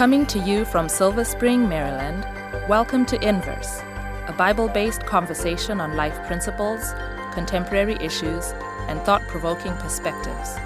Coming 0.00 0.24
to 0.28 0.38
you 0.38 0.64
from 0.64 0.88
Silver 0.88 1.26
Spring, 1.26 1.68
Maryland, 1.68 2.26
welcome 2.70 3.04
to 3.04 3.22
Inverse, 3.22 3.82
a 4.28 4.34
Bible 4.34 4.66
based 4.66 5.04
conversation 5.04 5.78
on 5.78 5.94
life 5.94 6.26
principles, 6.26 6.94
contemporary 7.34 7.96
issues, 7.96 8.54
and 8.88 8.98
thought 9.02 9.20
provoking 9.28 9.74
perspectives. 9.76 10.56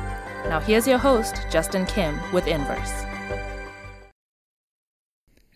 Now, 0.48 0.60
here's 0.60 0.86
your 0.86 0.98
host, 0.98 1.48
Justin 1.50 1.84
Kim, 1.84 2.20
with 2.32 2.46
Inverse. 2.46 3.04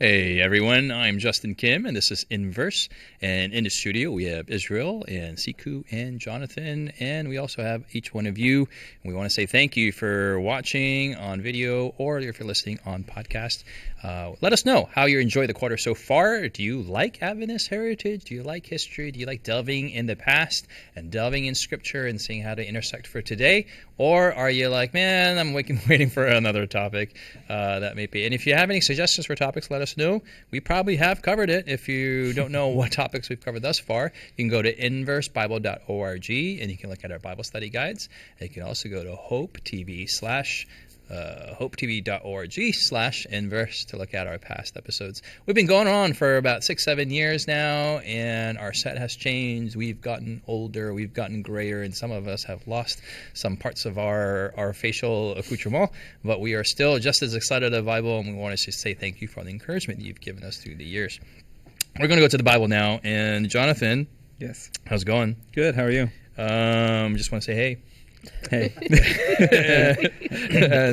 Hey 0.00 0.40
everyone, 0.40 0.92
I'm 0.92 1.18
Justin 1.18 1.56
Kim, 1.56 1.84
and 1.84 1.96
this 1.96 2.12
is 2.12 2.24
Inverse. 2.30 2.88
And 3.20 3.52
in 3.52 3.64
the 3.64 3.70
studio, 3.70 4.12
we 4.12 4.26
have 4.26 4.48
Israel 4.48 5.04
and 5.08 5.36
Siku 5.36 5.82
and 5.90 6.20
Jonathan, 6.20 6.92
and 7.00 7.28
we 7.28 7.38
also 7.38 7.64
have 7.64 7.82
each 7.90 8.14
one 8.14 8.26
of 8.26 8.38
you. 8.38 8.68
And 9.02 9.12
we 9.12 9.14
want 9.14 9.28
to 9.28 9.34
say 9.34 9.46
thank 9.46 9.76
you 9.76 9.90
for 9.90 10.38
watching 10.38 11.16
on 11.16 11.40
video 11.40 11.96
or 11.98 12.20
if 12.20 12.38
you're 12.38 12.46
listening 12.46 12.78
on 12.86 13.02
podcast. 13.02 13.64
Uh, 14.00 14.34
let 14.40 14.52
us 14.52 14.64
know 14.64 14.88
how 14.92 15.06
you 15.06 15.18
enjoy 15.18 15.48
the 15.48 15.54
quarter 15.54 15.76
so 15.76 15.96
far. 15.96 16.46
Do 16.46 16.62
you 16.62 16.82
like 16.82 17.20
Adventist 17.20 17.66
heritage? 17.66 18.22
Do 18.26 18.36
you 18.36 18.44
like 18.44 18.66
history? 18.66 19.10
Do 19.10 19.18
you 19.18 19.26
like 19.26 19.42
delving 19.42 19.90
in 19.90 20.06
the 20.06 20.14
past 20.14 20.68
and 20.94 21.10
delving 21.10 21.46
in 21.46 21.56
scripture 21.56 22.06
and 22.06 22.20
seeing 22.20 22.42
how 22.42 22.54
to 22.54 22.64
intersect 22.64 23.08
for 23.08 23.20
today? 23.20 23.66
Or 23.96 24.32
are 24.32 24.48
you 24.48 24.68
like, 24.68 24.94
man, 24.94 25.38
I'm 25.38 25.54
waiting, 25.54 25.80
waiting 25.88 26.08
for 26.08 26.24
another 26.24 26.68
topic 26.68 27.16
uh, 27.48 27.80
that 27.80 27.96
may 27.96 28.06
be? 28.06 28.24
And 28.26 28.32
if 28.32 28.46
you 28.46 28.54
have 28.54 28.70
any 28.70 28.80
suggestions 28.80 29.26
for 29.26 29.34
topics, 29.34 29.72
let 29.72 29.82
us 29.82 29.87
know. 29.96 30.22
We 30.50 30.60
probably 30.60 30.96
have 30.96 31.22
covered 31.22 31.50
it. 31.50 31.68
If 31.68 31.88
you 31.88 32.32
don't 32.32 32.52
know 32.52 32.68
what 32.68 32.92
topics 33.02 33.28
we've 33.28 33.40
covered 33.40 33.62
thus 33.62 33.78
far, 33.78 34.12
you 34.36 34.44
can 34.44 34.48
go 34.48 34.62
to 34.62 34.74
inversebible.org 34.74 36.30
and 36.30 36.70
you 36.70 36.76
can 36.76 36.90
look 36.90 37.04
at 37.04 37.12
our 37.12 37.18
Bible 37.18 37.44
study 37.44 37.68
guides. 37.70 38.08
And 38.38 38.48
you 38.48 38.54
can 38.54 38.62
also 38.62 38.88
go 38.88 39.02
to 39.02 39.14
Hope 39.14 39.58
TV 39.64 40.08
slash 40.08 40.66
uh, 41.10 41.54
hopetv.org 41.58 42.74
slash 42.74 43.26
inverse 43.30 43.84
to 43.86 43.96
look 43.96 44.14
at 44.14 44.26
our 44.26 44.38
past 44.38 44.76
episodes. 44.76 45.22
We've 45.46 45.54
been 45.54 45.66
going 45.66 45.88
on 45.88 46.12
for 46.12 46.36
about 46.36 46.64
six, 46.64 46.84
seven 46.84 47.10
years 47.10 47.46
now, 47.46 47.98
and 47.98 48.58
our 48.58 48.72
set 48.72 48.98
has 48.98 49.16
changed. 49.16 49.76
We've 49.76 50.00
gotten 50.00 50.42
older, 50.46 50.92
we've 50.92 51.14
gotten 51.14 51.42
grayer, 51.42 51.82
and 51.82 51.94
some 51.94 52.10
of 52.10 52.28
us 52.28 52.44
have 52.44 52.66
lost 52.66 53.00
some 53.34 53.56
parts 53.56 53.84
of 53.86 53.98
our, 53.98 54.52
our 54.56 54.72
facial 54.72 55.36
accoutrement, 55.36 55.90
but 56.24 56.40
we 56.40 56.54
are 56.54 56.64
still 56.64 56.98
just 56.98 57.22
as 57.22 57.34
excited 57.34 57.72
about 57.72 57.78
the 57.78 57.82
Bible, 57.82 58.18
and 58.18 58.28
we 58.28 58.34
want 58.34 58.58
to 58.58 58.64
just 58.64 58.80
say 58.80 58.94
thank 58.94 59.20
you 59.20 59.28
for 59.28 59.42
the 59.42 59.50
encouragement 59.50 60.00
you've 60.00 60.20
given 60.20 60.42
us 60.42 60.58
through 60.58 60.76
the 60.76 60.84
years. 60.84 61.18
We're 61.98 62.06
going 62.06 62.18
to 62.18 62.24
go 62.24 62.28
to 62.28 62.36
the 62.36 62.42
Bible 62.42 62.68
now, 62.68 63.00
and 63.02 63.48
Jonathan. 63.48 64.06
Yes. 64.38 64.70
How's 64.86 65.02
it 65.02 65.06
going? 65.06 65.36
Good. 65.52 65.74
How 65.74 65.84
are 65.84 65.90
you? 65.90 66.10
Um, 66.36 67.16
just 67.16 67.32
want 67.32 67.42
to 67.42 67.46
say 67.46 67.54
hey. 67.54 67.78
Hey. 68.50 68.72
and 68.80 68.88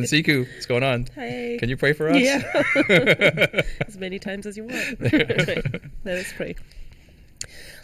Siku, 0.05 0.47
what's 0.53 0.65
going 0.65 0.83
on? 0.83 1.07
Hi. 1.15 1.57
Can 1.59 1.69
you 1.69 1.77
pray 1.77 1.93
for 1.93 2.09
us? 2.09 2.19
Yeah. 2.19 2.41
as 3.87 3.97
many 3.97 4.19
times 4.19 4.45
as 4.45 4.57
you 4.57 4.65
want. 4.65 5.01
Let 6.05 6.17
us 6.17 6.33
pray. 6.35 6.55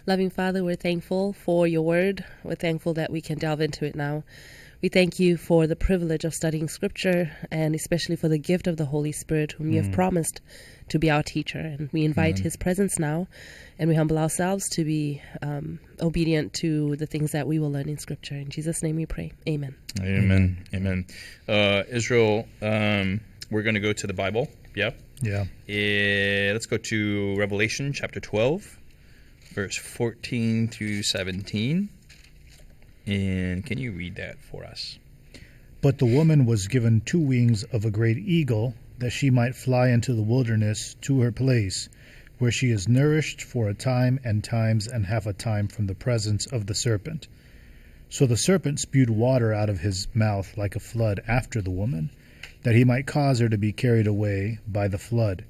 Loving 0.08 0.30
Father, 0.30 0.64
we're 0.64 0.76
thankful 0.76 1.34
for 1.34 1.68
your 1.68 1.84
word. 1.84 2.26
We're 2.44 2.56
thankful 2.56 2.94
that 2.96 3.12
we 3.12 3.22
can 3.22 3.38
delve 3.38 3.62
into 3.62 3.86
it 3.86 3.96
now. 3.96 4.24
We 4.82 4.90
thank 4.90 5.20
you 5.20 5.38
for 5.38 5.68
the 5.68 5.76
privilege 5.76 6.26
of 6.26 6.34
studying 6.34 6.68
Scripture 6.68 7.32
and 7.52 7.76
especially 7.76 8.16
for 8.16 8.28
the 8.28 8.40
gift 8.40 8.66
of 8.66 8.78
the 8.78 8.86
Holy 8.86 9.12
Spirit, 9.12 9.52
whom 9.52 9.72
you 9.72 9.82
have 9.82 9.92
mm. 9.92 9.96
promised 9.96 10.42
to 10.92 11.00
be 11.00 11.10
our 11.10 11.24
teacher. 11.24 11.60
And 11.60 11.90
we 11.92 12.04
invite 12.06 12.38
his 12.38 12.56
presence 12.56 13.00
now, 13.00 13.28
and 13.80 13.90
we 13.90 13.96
humble 13.96 14.18
ourselves 14.18 14.70
to 14.70 14.84
be 14.84 15.22
um, 15.42 15.80
obedient 16.00 16.54
to 16.56 16.96
the 16.98 17.06
things 17.06 17.32
that 17.32 17.48
we 17.48 17.60
will 17.60 17.72
learn 17.72 17.90
in 17.90 17.98
Scripture. 17.98 18.36
In 18.36 18.50
Jesus' 18.50 18.84
name 18.84 18.98
we 18.98 19.06
pray. 19.06 19.32
Amen. 19.48 19.76
Amen. 20.00 20.66
Amen. 20.74 21.06
Uh, 21.48 21.84
Israel, 21.90 22.48
um, 22.62 23.22
we're 23.50 23.64
going 23.64 23.76
to 23.76 23.82
go 23.82 23.94
to 23.94 24.08
the 24.08 24.14
Bible. 24.14 24.48
Yeah. 24.76 24.92
Yeah. 25.22 25.46
Eh, 25.68 26.52
let's 26.52 26.66
go 26.66 26.78
to 26.78 27.36
Revelation 27.38 27.94
chapter 27.94 28.20
12, 28.20 28.78
verse 29.54 29.78
14 29.78 30.68
through 30.68 31.04
17. 31.04 31.90
And 33.08 33.66
can 33.66 33.78
you 33.78 33.92
read 33.94 34.16
that 34.16 34.44
for 34.44 34.66
us? 34.66 34.98
But 35.82 35.98
the 35.98 36.06
woman 36.06 36.46
was 36.46 36.68
given 36.68 37.02
two 37.02 37.20
wings 37.20 37.64
of 37.64 37.86
a 37.86 37.92
great 37.92 38.18
eagle, 38.18 38.76
that 39.02 39.10
she 39.10 39.32
might 39.32 39.56
fly 39.56 39.90
into 39.90 40.14
the 40.14 40.22
wilderness 40.22 40.96
to 41.02 41.22
her 41.22 41.32
place, 41.32 41.90
where 42.38 42.52
she 42.52 42.70
is 42.70 42.88
nourished 42.88 43.42
for 43.42 43.68
a 43.68 43.74
time 43.74 44.20
and 44.24 44.44
times 44.44 44.88
and 44.88 45.08
half 45.08 45.26
a 45.26 45.34
time 45.34 45.68
from 45.68 45.88
the 45.88 45.96
presence 45.96 46.46
of 46.46 46.68
the 46.68 46.76
serpent. 46.76 47.28
So 48.10 48.28
the 48.28 48.38
serpent 48.38 48.80
spewed 48.80 49.10
water 49.10 49.54
out 49.54 49.70
of 49.70 49.80
his 49.80 50.08
mouth 50.14 50.56
like 50.56 50.76
a 50.76 50.80
flood 50.80 51.20
after 51.28 51.64
the 51.64 51.72
woman, 51.72 52.12
that 52.62 52.76
he 52.76 52.84
might 52.84 53.08
cause 53.08 53.40
her 53.40 53.50
to 53.50 53.58
be 53.58 53.72
carried 53.72 54.06
away 54.06 54.60
by 54.68 54.88
the 54.88 55.00
flood. 55.00 55.46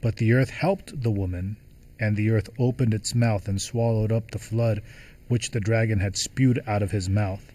But 0.00 0.16
the 0.16 0.32
earth 0.32 0.50
helped 0.50 1.02
the 1.02 1.10
woman, 1.10 1.58
and 2.00 2.16
the 2.16 2.30
earth 2.30 2.48
opened 2.58 2.94
its 2.94 3.14
mouth 3.14 3.48
and 3.48 3.60
swallowed 3.60 4.12
up 4.12 4.30
the 4.30 4.38
flood 4.38 4.80
which 5.28 5.50
the 5.50 5.60
dragon 5.60 6.00
had 6.00 6.16
spewed 6.16 6.62
out 6.66 6.82
of 6.82 6.92
his 6.92 7.08
mouth. 7.08 7.52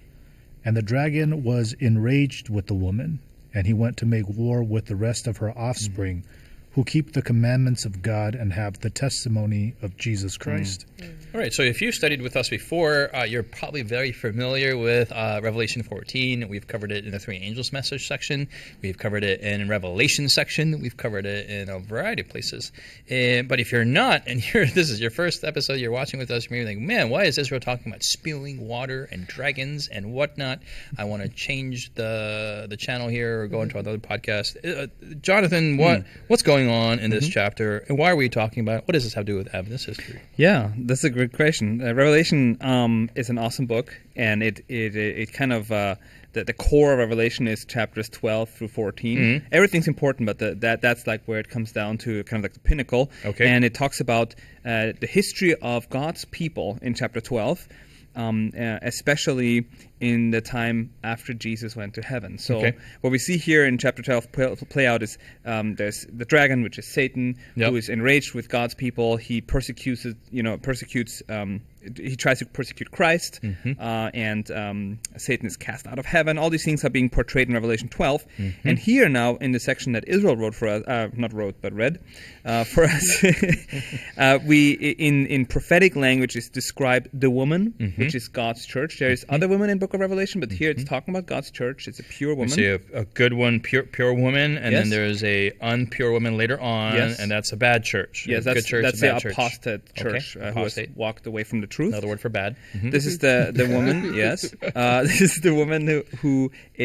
And 0.63 0.77
the 0.77 0.83
dragon 0.83 1.43
was 1.43 1.73
enraged 1.79 2.49
with 2.49 2.67
the 2.67 2.75
woman, 2.75 3.19
and 3.53 3.67
he 3.67 3.73
went 3.73 3.97
to 3.97 4.05
make 4.05 4.27
war 4.27 4.63
with 4.63 4.85
the 4.85 4.95
rest 4.95 5.27
of 5.27 5.37
her 5.37 5.57
offspring, 5.57 6.23
who 6.73 6.83
keep 6.83 7.13
the 7.13 7.21
commandments 7.21 7.85
of 7.85 8.01
God 8.01 8.33
and 8.35 8.51
have 8.51 8.79
the 8.79 8.89
testimony 8.89 9.75
of 9.81 9.95
Jesus 9.97 10.37
Christ. 10.37 10.85
All 11.33 11.39
right, 11.39 11.53
so 11.53 11.61
if 11.63 11.81
you've 11.81 11.95
studied 11.95 12.21
with 12.21 12.35
us 12.35 12.49
before, 12.49 13.15
uh, 13.15 13.23
you're 13.23 13.43
probably 13.43 13.81
very 13.81 14.11
familiar 14.11 14.77
with 14.77 15.11
uh, 15.11 15.39
Revelation 15.43 15.83
14. 15.83 16.47
We've 16.47 16.67
covered 16.67 16.91
it 16.91 17.05
in 17.05 17.11
the 17.11 17.19
Three 17.19 17.37
Angels 17.37 17.73
message 17.73 18.07
section. 18.07 18.47
We've 18.81 18.97
covered 18.97 19.23
it 19.23 19.41
in 19.41 19.67
Revelation 19.67 20.29
section. 20.29 20.79
We've 20.81 20.97
covered 20.97 21.25
it 21.25 21.49
in 21.49 21.69
a 21.69 21.79
variety 21.79 22.21
of 22.21 22.29
places. 22.29 22.71
Uh, 23.09 23.43
but 23.43 23.59
if 23.59 23.71
you're 23.71 23.85
not, 23.85 24.23
and 24.27 24.43
you're, 24.53 24.65
this 24.65 24.89
is 24.89 24.99
your 24.99 25.11
first 25.11 25.43
episode 25.43 25.79
you're 25.79 25.91
watching 25.91 26.19
with 26.19 26.31
us, 26.31 26.49
you're 26.49 26.59
maybe 26.59 26.75
like, 26.75 26.85
man, 26.85 27.09
why 27.09 27.23
is 27.25 27.37
Israel 27.37 27.61
talking 27.61 27.91
about 27.91 28.03
spewing 28.03 28.67
water 28.67 29.07
and 29.11 29.27
dragons 29.27 29.87
and 29.87 30.13
whatnot? 30.13 30.59
I 30.97 31.05
want 31.05 31.23
to 31.23 31.29
change 31.29 31.93
the 31.95 32.67
the 32.69 32.77
channel 32.77 33.07
here 33.07 33.41
or 33.41 33.47
go 33.47 33.61
into 33.61 33.77
another 33.77 33.97
podcast. 33.97 34.57
Uh, 34.63 34.87
Jonathan, 35.21 35.77
what 35.77 36.05
what's 36.27 36.43
going 36.43 36.62
on 36.69 36.99
in 36.99 37.09
this 37.09 37.27
chapter, 37.27 37.79
and 37.89 37.97
why 37.97 38.11
are 38.11 38.15
we 38.15 38.29
talking 38.29 38.61
about 38.61 38.79
it? 38.79 38.87
What 38.87 38.93
does 38.93 39.03
this 39.03 39.13
have 39.13 39.25
to 39.25 39.31
do 39.31 39.37
with 39.37 39.53
Adventist 39.53 39.85
history? 39.85 40.21
Yeah, 40.35 40.71
that's 40.77 41.03
a 41.03 41.09
great 41.09 41.33
question. 41.33 41.81
Uh, 41.81 41.93
Revelation 41.93 42.57
um, 42.61 43.09
is 43.15 43.29
an 43.29 43.37
awesome 43.37 43.65
book, 43.65 43.99
and 44.15 44.43
it 44.43 44.59
it 44.67 44.95
it, 44.95 45.19
it 45.19 45.33
kind 45.33 45.53
of 45.53 45.71
uh, 45.71 45.95
the, 46.33 46.43
the 46.43 46.53
core 46.53 46.93
of 46.93 46.99
Revelation 46.99 47.47
is 47.47 47.65
chapters 47.65 48.09
12 48.09 48.49
through 48.49 48.67
14. 48.67 49.17
Mm-hmm. 49.17 49.47
Everything's 49.51 49.87
important, 49.87 50.25
but 50.25 50.39
the, 50.39 50.55
that 50.55 50.81
that's 50.81 51.07
like 51.07 51.23
where 51.25 51.39
it 51.39 51.49
comes 51.49 51.71
down 51.71 51.97
to 51.99 52.23
kind 52.25 52.43
of 52.43 52.51
like 52.51 52.53
the 52.53 52.59
pinnacle. 52.59 53.11
Okay. 53.23 53.47
And 53.47 53.63
it 53.63 53.73
talks 53.73 53.99
about 53.99 54.35
uh, 54.65 54.93
the 54.99 55.07
history 55.07 55.55
of 55.55 55.89
God's 55.89 56.25
people 56.25 56.79
in 56.81 56.93
chapter 56.93 57.21
12. 57.21 57.67
Um, 58.15 58.51
uh, 58.55 58.77
especially 58.83 59.65
in 59.99 60.29
the 60.29 60.39
time 60.39 60.91
after 61.03 61.33
Jesus 61.33 61.75
went 61.75 61.95
to 61.95 62.01
heaven. 62.03 62.37
So 62.37 62.57
Okay. 62.57 62.73
what 63.01 63.09
we 63.09 63.17
see 63.17 63.37
here 63.37 63.65
in 63.65 63.79
chapter 63.79 64.03
12 64.03 64.31
play, 64.31 64.55
play 64.69 64.85
out 64.85 65.01
is 65.01 65.17
um, 65.45 65.73
there's 65.75 66.05
the 66.11 66.25
dragon, 66.25 66.61
which 66.61 66.77
is 66.77 66.85
Satan, 66.85 67.37
Yep. 67.55 67.69
who 67.71 67.75
is 67.77 67.89
enraged 67.89 68.35
with 68.35 68.49
God's 68.49 68.75
people. 68.75 69.17
He 69.17 69.41
persecutes, 69.41 70.05
you 70.29 70.43
know, 70.43 70.57
persecutes. 70.57 71.23
Um, 71.27 71.61
he 71.97 72.15
tries 72.15 72.39
to 72.39 72.45
persecute 72.45 72.91
Christ, 72.91 73.39
Mm-hmm. 73.43 73.73
uh, 73.79 74.09
and 74.13 74.49
um, 74.51 74.99
Satan 75.17 75.45
is 75.47 75.57
cast 75.57 75.87
out 75.87 75.99
of 75.99 76.05
heaven. 76.05 76.37
All 76.37 76.49
these 76.49 76.63
things 76.65 76.83
are 76.85 76.89
being 76.89 77.09
portrayed 77.09 77.47
in 77.47 77.53
Revelation 77.53 77.87
12. 77.89 78.25
Mm-hmm. 78.37 78.67
And 78.67 78.79
here 78.79 79.09
now, 79.09 79.35
in 79.37 79.51
the 79.51 79.59
section 79.59 79.93
that 79.93 80.07
Israel 80.07 80.35
wrote 80.37 80.55
for 80.55 80.67
us, 80.67 80.83
uh, 80.87 81.09
not 81.13 81.33
wrote 81.33 81.55
but 81.61 81.73
read 81.73 81.99
uh, 82.45 82.63
for 82.63 82.83
us, 82.85 83.23
uh, 84.17 84.39
we 84.45 84.71
in 84.73 85.25
in 85.27 85.45
prophetic 85.45 85.95
language 85.95 86.35
is 86.35 86.49
describe 86.49 87.07
the 87.13 87.29
woman, 87.29 87.73
Mm-hmm. 87.79 88.01
which 88.01 88.15
is 88.15 88.27
God's 88.27 88.65
church. 88.65 88.99
There 88.99 89.11
is 89.11 89.25
other 89.29 89.47
women 89.47 89.69
in 89.69 89.77
Book 89.79 89.93
of 89.93 89.99
Revelation, 89.99 90.39
but 90.39 90.51
here 90.51 90.69
it's 90.71 90.83
talking 90.83 91.13
about 91.13 91.25
God's 91.25 91.51
church. 91.51 91.87
It's 91.87 91.99
a 91.99 92.03
pure 92.03 92.31
We 92.31 92.35
woman. 92.35 92.49
see 92.49 92.65
a, 92.67 92.79
a 92.93 93.05
good 93.05 93.33
one, 93.33 93.59
pure 93.59 93.83
pure 93.83 94.13
woman, 94.13 94.57
and 94.57 94.75
then 94.75 94.89
there's 94.89 95.23
a 95.23 95.51
unpure 95.61 96.11
woman 96.11 96.37
later 96.37 96.59
on, 96.59 96.93
Yes. 96.95 97.19
and 97.19 97.29
that's 97.31 97.51
a 97.51 97.57
bad 97.57 97.83
church. 97.83 98.25
Yes, 98.27 98.43
that's 98.45 98.65
church, 98.65 98.83
that's 98.83 99.01
the 99.01 99.07
bad 99.07 99.21
church. 99.21 99.33
apostate 99.33 99.81
Okay, 99.91 100.03
church 100.03 100.37
uh, 100.37 100.51
who 100.51 100.61
has 100.63 100.77
walked 100.95 101.25
away 101.27 101.43
from 101.43 101.61
the 101.61 101.67
truth. 101.77 101.93
Another 101.93 102.07
word 102.11 102.21
for 102.25 102.29
bad. 102.41 102.51
Mhm. 102.73 102.91
This 102.95 103.05
is 103.11 103.15
the 103.25 103.37
the 103.59 103.67
woman. 103.75 104.13
yes, 104.23 104.39
uh, 104.75 105.01
this 105.09 105.21
is 105.27 105.33
the 105.47 105.53
woman 105.61 105.81
who 105.87 105.99
who 106.21 106.35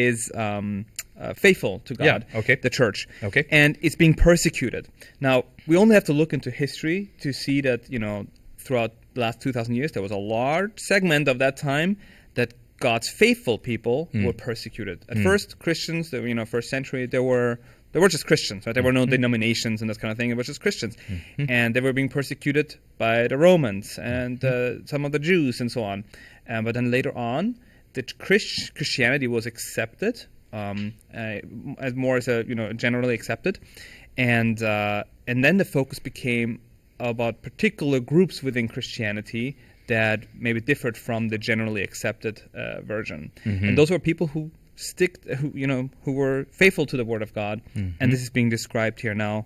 is 0.07 0.17
um, 0.45 0.85
uh, 1.19 1.33
faithful 1.45 1.73
to 1.87 1.93
Yeah, 1.99 2.05
God. 2.11 2.21
okay. 2.41 2.55
The 2.67 2.69
church. 2.81 2.99
Okay. 3.29 3.43
And 3.61 3.71
it's 3.85 3.95
being 4.03 4.15
persecuted. 4.29 4.83
Now 5.27 5.37
we 5.69 5.75
only 5.83 5.93
have 5.97 6.05
to 6.11 6.13
look 6.21 6.31
into 6.37 6.49
history 6.51 6.99
to 7.23 7.29
see 7.43 7.61
that 7.67 7.79
you 7.93 7.99
know 8.05 8.25
throughout 8.63 8.91
the 9.15 9.21
last 9.25 9.37
two 9.41 9.51
thousand 9.55 9.75
years 9.79 9.91
there 9.91 10.03
was 10.09 10.11
a 10.21 10.23
large 10.39 10.75
segment 10.91 11.27
of 11.27 11.37
that 11.39 11.55
time 11.57 11.91
that 12.39 12.49
God's 12.79 13.09
faithful 13.23 13.57
people 13.71 13.97
Hmm. 14.13 14.23
were 14.25 14.37
persecuted. 14.49 14.97
At 15.13 15.17
first, 15.29 15.47
Christians, 15.65 16.03
the, 16.11 16.19
you 16.31 16.33
know, 16.39 16.45
first 16.45 16.69
century, 16.69 17.03
there 17.15 17.23
were 17.33 17.59
there 17.91 18.01
were 18.01 18.09
just 18.09 18.25
Christians, 18.27 18.65
right? 18.65 18.73
There 18.73 18.83
were 18.83 18.91
no 18.93 19.01
Mm-hmm. 19.03 19.11
denominations 19.11 19.81
and 19.81 19.89
this 19.89 19.97
kind 19.97 20.11
of 20.11 20.17
thing. 20.17 20.29
It 20.29 20.37
was 20.37 20.47
just 20.47 20.61
Christians, 20.61 20.95
and 21.37 21.75
they 21.75 21.81
were 21.81 21.93
being 21.93 22.09
persecuted 22.09 22.75
by 22.97 23.27
the 23.27 23.37
Romans 23.37 23.97
and 23.97 24.39
Mm-hmm. 24.39 24.83
uh, 24.83 24.87
some 24.87 25.05
of 25.05 25.11
the 25.11 25.19
Jews 25.19 25.59
and 25.61 25.71
so 25.71 25.83
on. 25.83 26.03
Um, 26.47 26.65
but 26.65 26.73
then 26.75 26.91
later 26.91 27.15
on, 27.17 27.55
the 27.93 28.03
Christ- 28.03 28.75
Christianity 28.75 29.27
was 29.27 29.45
accepted 29.45 30.25
um, 30.53 30.93
uh, 31.13 31.37
as 31.79 31.93
more 31.95 32.17
as 32.17 32.27
a 32.27 32.43
you 32.47 32.55
know 32.55 32.73
generally 32.73 33.13
accepted, 33.13 33.59
and 34.17 34.61
uh, 34.63 35.03
and 35.27 35.43
then 35.43 35.57
the 35.57 35.65
focus 35.65 35.99
became 35.99 36.59
about 36.99 37.41
particular 37.41 37.99
groups 37.99 38.43
within 38.43 38.67
Christianity 38.67 39.55
that 39.87 40.25
maybe 40.35 40.59
differed 40.61 40.97
from 40.97 41.29
the 41.29 41.37
generally 41.37 41.81
accepted 41.83 42.41
uh, 42.53 42.81
version, 42.81 43.31
and 43.45 43.77
those 43.77 43.89
were 43.89 43.99
people 43.99 44.27
who 44.27 44.51
stick 44.79 45.23
who 45.25 45.51
you 45.53 45.67
know 45.67 45.89
who 46.03 46.13
were 46.13 46.45
faithful 46.51 46.85
to 46.87 46.97
the 46.97 47.05
Word 47.05 47.21
of 47.21 47.33
God, 47.33 47.61
and 47.75 48.11
this 48.11 48.21
is 48.21 48.29
being 48.29 48.49
described 48.49 48.99
here 49.01 49.13
now. 49.13 49.45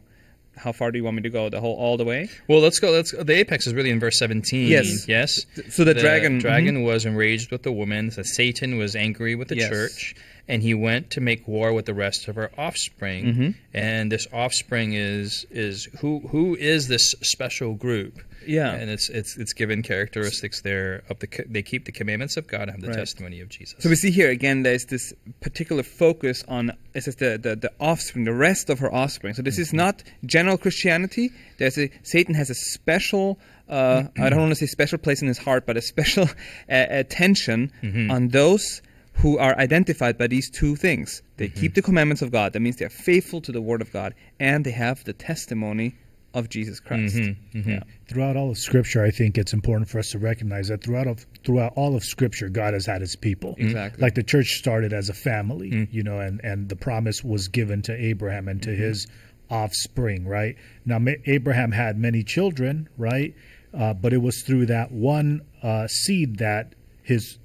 How 0.56 0.71
far 0.71 0.91
do 0.91 1.00
you 1.00 1.03
want 1.03 1.15
me 1.15 1.24
to 1.24 1.31
go? 1.31 1.50
The 1.50 1.59
whole 1.59 1.75
all 1.75 1.97
the 1.97 2.03
way? 2.06 2.30
Well, 2.47 2.59
let's 2.59 2.77
go. 2.77 2.91
Let's. 2.91 3.12
The 3.12 3.33
apex 3.33 3.65
is 3.65 3.74
really 3.74 3.89
in 3.89 4.00
verse 4.00 4.19
seventeen. 4.19 4.68
Yes. 4.68 5.07
Yes. 5.07 5.45
So 5.69 5.83
the 5.83 5.95
dragon- 5.95 6.38
dragon 6.38 6.83
was 6.83 7.07
enraged 7.07 7.51
with 7.51 7.63
the 7.63 7.71
woman. 7.71 8.12
So 8.12 8.21
Satan 8.21 8.77
was 8.77 8.95
angry 8.95 9.33
with 9.33 9.47
the 9.47 9.57
Yes. 9.57 9.69
church, 9.69 10.15
and 10.47 10.62
he 10.62 10.75
went 10.75 11.09
to 11.12 11.21
make 11.21 11.47
war 11.47 11.74
with 11.74 11.88
the 11.88 11.95
rest 11.95 12.27
of 12.27 12.35
her 12.35 12.51
offspring. 12.56 13.25
Mm-hmm. 13.25 13.50
And 13.74 14.12
this 14.12 14.27
offspring 14.31 14.94
is 14.94 15.44
is 15.50 15.85
who 16.01 16.19
who 16.30 16.56
is 16.56 16.88
this 16.88 17.15
special 17.24 17.74
group? 17.74 18.19
Yeah. 18.48 18.72
And 18.74 18.90
it's 18.90 19.10
it's 19.10 19.38
it's 19.38 19.54
given 19.54 19.81
characteristics 19.84 20.62
there 20.62 21.04
of 21.10 21.19
the 21.19 21.28
they 21.50 21.62
keep 21.62 21.86
the 21.86 21.92
commandments 21.92 22.38
of 22.38 22.48
God 22.48 22.63
and 22.63 22.72
have 22.72 22.81
the 22.81 22.88
Right. 22.88 22.98
testimony 22.98 23.40
of 23.42 23.50
Jesus. 23.50 23.75
So 23.80 23.90
we 23.90 23.95
see 23.95 24.12
here 24.12 24.30
again, 24.30 24.63
there's 24.63 24.86
this 24.86 25.13
particular 25.42 25.84
focus 25.84 26.44
on 26.48 26.72
it 26.94 27.04
says 27.04 27.16
the, 27.18 27.38
the, 27.38 27.56
the 27.56 27.72
offspring, 27.80 28.25
the 28.25 28.34
rest 28.34 28.69
of 28.69 28.80
her 28.80 28.94
offspring. 28.94 29.34
So 29.34 29.42
this 29.42 29.57
is 29.60 29.74
not 29.74 30.04
general 30.25 30.57
Christianity. 30.57 31.31
There's 31.57 31.78
a 31.78 31.90
Satan 32.04 32.36
has 32.36 32.50
a 32.50 32.56
special, 32.56 33.40
uh, 33.69 34.04
I 34.18 34.30
don't 34.30 34.40
want 34.40 34.51
to 34.51 34.56
say 34.56 34.66
special 34.68 34.98
place 35.00 35.22
in 35.22 35.28
his 35.28 35.38
heart, 35.38 35.66
but 35.66 35.78
a 35.78 35.81
special 35.81 36.24
uh, 36.69 36.86
attention 36.90 37.72
on 38.12 38.30
those 38.30 38.81
who 39.18 39.38
are 39.38 39.56
identified 39.60 40.18
by 40.18 40.25
these 40.28 40.50
two 40.50 40.75
things. 40.75 41.22
They 41.38 41.48
keep 41.48 41.75
the 41.75 41.81
commandments 41.84 42.22
of 42.24 42.31
God. 42.31 42.54
That 42.54 42.62
means 42.62 42.78
they 42.78 42.86
are 42.86 42.90
faithful 42.90 43.42
to 43.42 43.51
the 43.51 43.62
Word 43.62 43.81
of 43.81 43.92
God, 43.94 44.16
and 44.40 44.66
they 44.66 44.72
have 44.72 45.04
the 45.04 45.13
testimony 45.13 45.95
of 46.33 46.50
Jesus 46.50 46.80
Christ. 46.80 47.15
Mm-hmm, 47.15 47.57
mm-hmm. 47.57 47.69
Yeah. 47.69 47.83
Throughout 48.07 48.35
all 48.35 48.50
of 48.50 48.57
Scripture, 48.57 49.03
I 49.03 49.12
think 49.12 49.38
it's 49.38 49.53
important 49.53 49.89
for 49.89 50.00
us 50.00 50.09
to 50.12 50.19
recognize 50.19 50.68
that 50.69 50.83
throughout 50.83 51.07
of, 51.07 51.25
throughout 51.45 51.74
all 51.75 51.95
of 51.95 52.03
Scripture, 52.03 52.50
God 52.50 52.74
has 52.74 52.85
had 52.85 53.01
His 53.01 53.15
people. 53.15 53.51
Mm-hmm. 53.51 53.68
Exactly. 53.68 54.01
Like 54.01 54.15
the 54.15 54.24
church 54.24 54.47
started 54.47 54.94
as 54.94 55.09
a 55.09 55.13
family, 55.13 55.88
you 55.91 56.03
know, 56.03 56.19
and 56.19 56.41
and 56.44 56.69
the 56.69 56.75
promise 56.75 57.24
was 57.24 57.47
given 57.47 57.81
to 57.83 57.94
Abraham 57.94 58.47
and 58.47 58.62
to 58.63 58.71
his 58.75 59.07
offspring. 59.50 60.27
Right 60.27 60.56
now, 60.85 61.00
Ma- 61.00 61.12
Abraham 61.25 61.71
had 61.71 61.97
many 61.97 62.24
children, 62.24 62.89
right? 62.97 63.35
Uh, 63.74 63.94
but 63.94 64.13
it 64.13 64.21
was 64.21 64.44
through 64.44 64.68
that 64.68 64.91
one 64.91 65.41
uh, 65.62 65.88
seed 65.88 66.38
that 66.39 66.74
his 67.03 67.38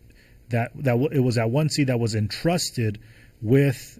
that 0.50 0.72
that 0.76 0.92
w- 0.92 1.10
it 1.10 1.20
was 1.20 1.36
that 1.36 1.50
one 1.50 1.68
seed 1.68 1.88
that 1.88 2.00
was 2.00 2.14
entrusted 2.14 2.98
with 3.40 3.98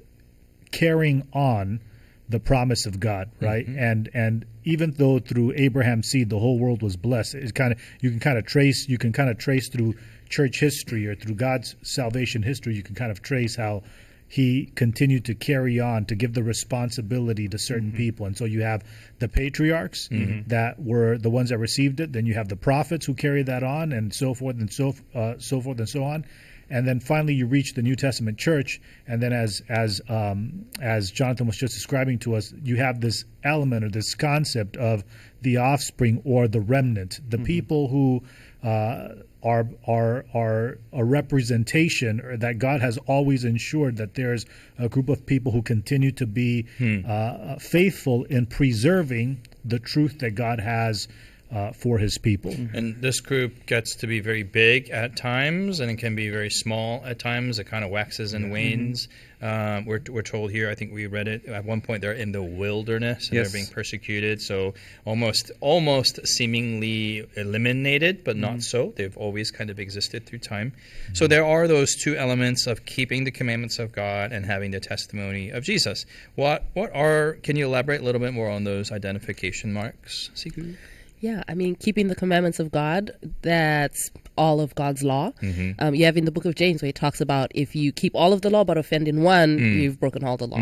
carrying 0.70 1.26
on 1.32 1.80
the 2.28 2.40
promise 2.40 2.86
of 2.86 3.00
God, 3.00 3.30
mm-hmm. 3.36 3.44
right? 3.44 3.66
And 3.66 4.10
and 4.14 4.44
even 4.64 4.92
though 4.92 5.18
through 5.18 5.54
Abraham's 5.56 6.08
seed 6.08 6.30
the 6.30 6.38
whole 6.38 6.58
world 6.58 6.82
was 6.82 6.96
blessed, 6.96 7.34
it 7.34 7.54
kind 7.54 7.72
of 7.72 7.80
you 8.00 8.10
can 8.10 8.20
kind 8.20 8.38
of 8.38 8.46
trace 8.46 8.88
you 8.88 8.98
can 8.98 9.12
kind 9.12 9.30
of 9.30 9.38
trace 9.38 9.68
through 9.68 9.94
church 10.28 10.60
history 10.60 11.06
or 11.06 11.14
through 11.14 11.34
God's 11.34 11.76
salvation 11.82 12.42
history, 12.42 12.74
you 12.74 12.82
can 12.82 12.94
kind 12.94 13.10
of 13.10 13.22
trace 13.22 13.56
how 13.56 13.82
he 14.30 14.70
continued 14.74 15.24
to 15.24 15.34
carry 15.34 15.80
on 15.80 16.04
to 16.04 16.14
give 16.14 16.34
the 16.34 16.42
responsibility 16.42 17.48
to 17.48 17.58
certain 17.58 17.88
mm-hmm. 17.88 17.96
people. 17.96 18.26
And 18.26 18.36
so 18.36 18.44
you 18.44 18.60
have 18.60 18.84
the 19.20 19.28
patriarchs 19.28 20.08
mm-hmm. 20.08 20.46
that 20.48 20.78
were 20.78 21.16
the 21.16 21.30
ones 21.30 21.48
that 21.48 21.56
received 21.56 22.00
it, 22.00 22.12
then 22.12 22.26
you 22.26 22.34
have 22.34 22.48
the 22.48 22.56
prophets 22.56 23.06
who 23.06 23.14
carried 23.14 23.46
that 23.46 23.62
on 23.62 23.92
and 23.92 24.12
so 24.12 24.34
forth 24.34 24.56
and 24.56 24.70
so 24.70 24.94
uh, 25.14 25.34
so 25.38 25.60
forth 25.62 25.78
and 25.78 25.88
so 25.88 26.04
on 26.04 26.26
and 26.70 26.86
then 26.86 27.00
finally 27.00 27.34
you 27.34 27.46
reach 27.46 27.74
the 27.74 27.82
New 27.82 27.96
Testament 27.96 28.38
church, 28.38 28.80
and 29.06 29.22
then 29.22 29.32
as 29.32 29.62
as 29.68 30.00
um, 30.08 30.66
as 30.80 31.10
Jonathan 31.10 31.46
was 31.46 31.56
just 31.56 31.74
describing 31.74 32.18
to 32.20 32.34
us, 32.36 32.52
you 32.62 32.76
have 32.76 33.00
this 33.00 33.24
element 33.44 33.84
or 33.84 33.88
this 33.88 34.14
concept 34.14 34.76
of 34.76 35.04
the 35.42 35.56
offspring 35.56 36.20
or 36.24 36.48
the 36.48 36.60
remnant, 36.60 37.20
the 37.28 37.38
people 37.38 37.88
who 37.88 38.22
uh, 38.62 39.08
are 39.42 39.68
are 39.86 40.24
are 40.34 40.78
a 40.92 41.04
representation, 41.04 42.20
or 42.20 42.36
that 42.36 42.58
God 42.58 42.80
has 42.80 42.98
always 43.06 43.44
ensured 43.44 43.96
that 43.96 44.14
there's 44.14 44.44
a 44.78 44.88
group 44.88 45.08
of 45.08 45.24
people 45.24 45.52
who 45.52 45.62
continue 45.62 46.12
to 46.12 46.26
be 46.26 46.66
uh, 47.06 47.58
faithful 47.58 48.24
in 48.24 48.46
preserving 48.46 49.40
the 49.64 49.78
truth 49.78 50.18
that 50.18 50.32
God 50.32 50.60
has. 50.60 51.08
Uh, 51.50 51.72
for 51.72 51.96
his 51.96 52.18
people. 52.18 52.52
And 52.74 53.00
this 53.00 53.20
group 53.20 53.64
gets 53.64 53.96
to 53.96 54.06
be 54.06 54.20
very 54.20 54.42
big 54.42 54.90
at 54.90 55.16
times, 55.16 55.80
and 55.80 55.90
it 55.90 55.96
can 55.96 56.14
be 56.14 56.28
very 56.28 56.50
small 56.50 57.02
at 57.06 57.18
times. 57.18 57.58
It 57.58 57.64
kind 57.64 57.86
of 57.86 57.90
waxes 57.90 58.34
and 58.34 58.52
wanes. 58.52 59.08
Um, 59.40 59.86
we're, 59.86 60.02
we're 60.10 60.20
told 60.20 60.50
here, 60.50 60.68
I 60.68 60.74
think 60.74 60.92
we 60.92 61.06
read 61.06 61.26
it 61.26 61.46
at 61.46 61.64
one 61.64 61.80
point. 61.80 62.02
They're 62.02 62.12
in 62.12 62.32
the 62.32 62.42
wilderness 62.42 63.28
and 63.28 63.36
Yes. 63.36 63.50
they're 63.50 63.60
being 63.62 63.72
persecuted. 63.72 64.42
So 64.42 64.74
almost 65.06 65.50
almost 65.60 66.20
seemingly 66.26 67.26
eliminated, 67.34 68.24
but 68.24 68.36
not 68.36 68.60
so. 68.62 68.92
They've 68.94 69.16
always 69.16 69.50
kind 69.50 69.70
of 69.70 69.78
existed 69.78 70.26
through 70.26 70.40
time. 70.40 70.72
So 71.14 71.26
there 71.26 71.46
are 71.46 71.66
those 71.66 71.94
two 71.94 72.14
elements 72.14 72.66
of 72.66 72.84
keeping 72.84 73.24
the 73.24 73.30
commandments 73.30 73.78
of 73.78 73.92
God 73.92 74.32
and 74.32 74.44
having 74.44 74.70
the 74.72 74.80
testimony 74.80 75.48
of 75.48 75.64
Jesus. 75.64 76.04
What 76.34 76.64
what 76.74 76.94
are? 76.94 77.38
Can 77.42 77.56
you 77.56 77.64
elaborate 77.64 78.02
a 78.02 78.04
little 78.04 78.20
bit 78.20 78.34
more 78.34 78.50
on 78.50 78.64
those 78.64 78.92
identification 78.92 79.72
marks, 79.72 80.28
Siku? 80.34 80.76
Yeah, 81.20 81.42
I 81.48 81.54
mean, 81.54 81.74
keeping 81.74 82.06
the 82.08 82.14
commandments 82.14 82.60
of 82.60 82.70
God, 82.70 83.10
that's 83.42 84.10
all 84.36 84.60
of 84.60 84.74
God's 84.76 85.02
law. 85.02 85.32
Um, 85.80 85.94
you 85.94 86.04
have 86.04 86.16
in 86.16 86.24
the 86.26 86.30
book 86.30 86.44
of 86.44 86.54
James 86.54 86.80
where 86.80 86.86
he 86.86 86.92
talks 86.92 87.20
about 87.20 87.50
if 87.56 87.74
you 87.74 87.90
keep 87.90 88.14
all 88.14 88.32
of 88.32 88.42
the 88.42 88.50
law 88.50 88.62
but 88.62 88.78
offend 88.78 89.08
in 89.08 89.22
one, 89.22 89.58
you've 89.80 89.98
broken 89.98 90.22
all 90.24 90.36
the 90.36 90.46
law. 90.46 90.58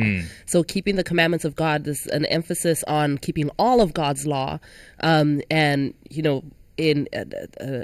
So, 0.47 0.63
keeping 0.63 0.97
the 0.97 1.05
commandments 1.05 1.45
of 1.45 1.57
God, 1.57 1.85
there's 1.85 2.07
an 2.07 2.25
emphasis 2.27 2.83
on 2.85 3.19
keeping 3.19 3.51
all 3.59 3.81
of 3.83 3.93
God's 3.93 4.27
law. 4.27 4.59
Um, 5.01 5.43
and, 5.51 5.93
you 6.09 6.23
know, 6.23 6.43
in 6.79 7.07
a, 7.13 7.25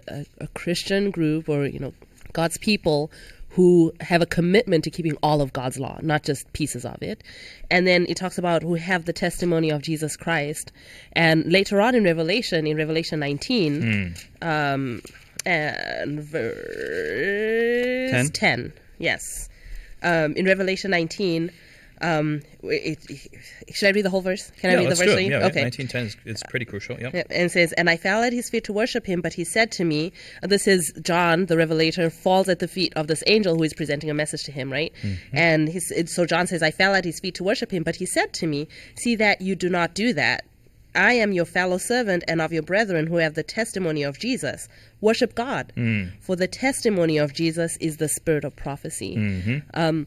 a, 0.08 0.24
a 0.40 0.46
Christian 0.48 1.10
group 1.10 1.48
or, 1.48 1.66
you 1.66 1.78
know, 1.78 1.92
God's 2.32 2.56
people 2.56 3.10
who 3.54 3.92
have 4.00 4.22
a 4.22 4.26
commitment 4.26 4.82
to 4.84 4.90
keeping 4.90 5.14
all 5.22 5.42
of 5.42 5.52
God's 5.52 5.78
law, 5.78 5.98
not 6.02 6.22
just 6.22 6.50
pieces 6.54 6.86
of 6.86 7.02
it. 7.02 7.22
And 7.70 7.86
then 7.86 8.06
it 8.08 8.16
talks 8.16 8.38
about 8.38 8.62
who 8.62 8.74
have 8.74 9.04
the 9.04 9.12
testimony 9.12 9.70
of 9.70 9.82
Jesus 9.82 10.16
Christ. 10.16 10.72
And 11.12 11.44
later 11.52 11.80
on 11.80 11.94
in 11.94 12.02
Revelation, 12.02 12.66
in 12.66 12.78
Revelation 12.78 13.20
19, 13.20 14.14
um, 14.40 15.02
and 15.44 16.20
verse 16.20 18.10
10? 18.10 18.30
10, 18.30 18.72
yes. 18.98 19.50
Um, 20.02 20.32
in 20.32 20.46
Revelation 20.46 20.90
19, 20.90 21.50
um, 22.02 22.42
it, 22.64 22.98
it- 23.08 23.30
should 23.74 23.88
I 23.88 23.92
read 23.92 24.04
the 24.04 24.10
whole 24.10 24.20
verse? 24.20 24.50
Can 24.60 24.70
I 24.70 24.74
read 24.74 24.84
the 24.90 24.94
verse? 24.96 24.98
do 25.06 25.12
for 25.14 25.18
it. 25.20 25.24
you? 25.24 25.30
Yeah, 25.30 25.46
okay. 25.46 25.62
1910 25.62 26.06
is 26.06 26.16
it's 26.24 26.42
pretty 26.50 26.64
crucial. 26.66 26.98
Yep, 27.00 27.14
And 27.30 27.44
it 27.46 27.52
says, 27.52 27.72
And 27.74 27.88
I 27.88 27.96
fell 27.96 28.22
at 28.22 28.32
his 28.32 28.50
feet 28.50 28.64
to 28.64 28.72
worship 28.72 29.06
him, 29.06 29.20
but 29.20 29.32
he 29.32 29.44
said 29.44 29.72
to 29.72 29.84
me, 29.84 30.12
uh, 30.42 30.46
This 30.48 30.66
is 30.66 30.92
John, 31.02 31.46
the 31.46 31.56
Revelator, 31.56 32.10
falls 32.10 32.48
at 32.48 32.58
the 32.58 32.68
feet 32.68 32.92
of 32.96 33.06
this 33.06 33.22
angel 33.26 33.56
who 33.56 33.62
is 33.62 33.72
presenting 33.72 34.10
a 34.10 34.14
message 34.14 34.42
to 34.44 34.52
him, 34.52 34.70
right? 34.72 34.92
And 35.32 35.68
he's, 35.68 35.90
it- 35.90 36.08
so 36.08 36.26
John 36.26 36.46
says, 36.46 36.62
I 36.62 36.70
fell 36.70 36.94
at 36.94 37.04
his 37.04 37.20
feet 37.20 37.34
to 37.36 37.44
worship 37.44 37.70
him, 37.70 37.82
but 37.82 37.96
he 37.96 38.06
said 38.06 38.32
to 38.34 38.46
me, 38.46 38.68
See 38.96 39.14
that 39.16 39.40
you 39.40 39.54
do 39.54 39.68
not 39.68 39.94
do 39.94 40.12
that. 40.14 40.44
I 40.94 41.14
am 41.14 41.32
your 41.32 41.46
fellow 41.46 41.78
servant 41.78 42.22
and 42.28 42.42
of 42.42 42.52
your 42.52 42.62
brethren 42.62 43.06
who 43.06 43.16
have 43.16 43.32
the 43.32 43.42
testimony 43.42 44.02
of 44.02 44.18
Jesus. 44.18 44.68
Worship 45.00 45.34
God, 45.34 45.72
for 46.20 46.36
the 46.36 46.46
testimony 46.46 47.16
of 47.16 47.32
Jesus 47.32 47.78
is 47.80 47.96
the 47.96 48.08
spirit 48.08 48.44
of 48.44 48.54
prophecy. 48.56 49.62
Um, 49.72 50.06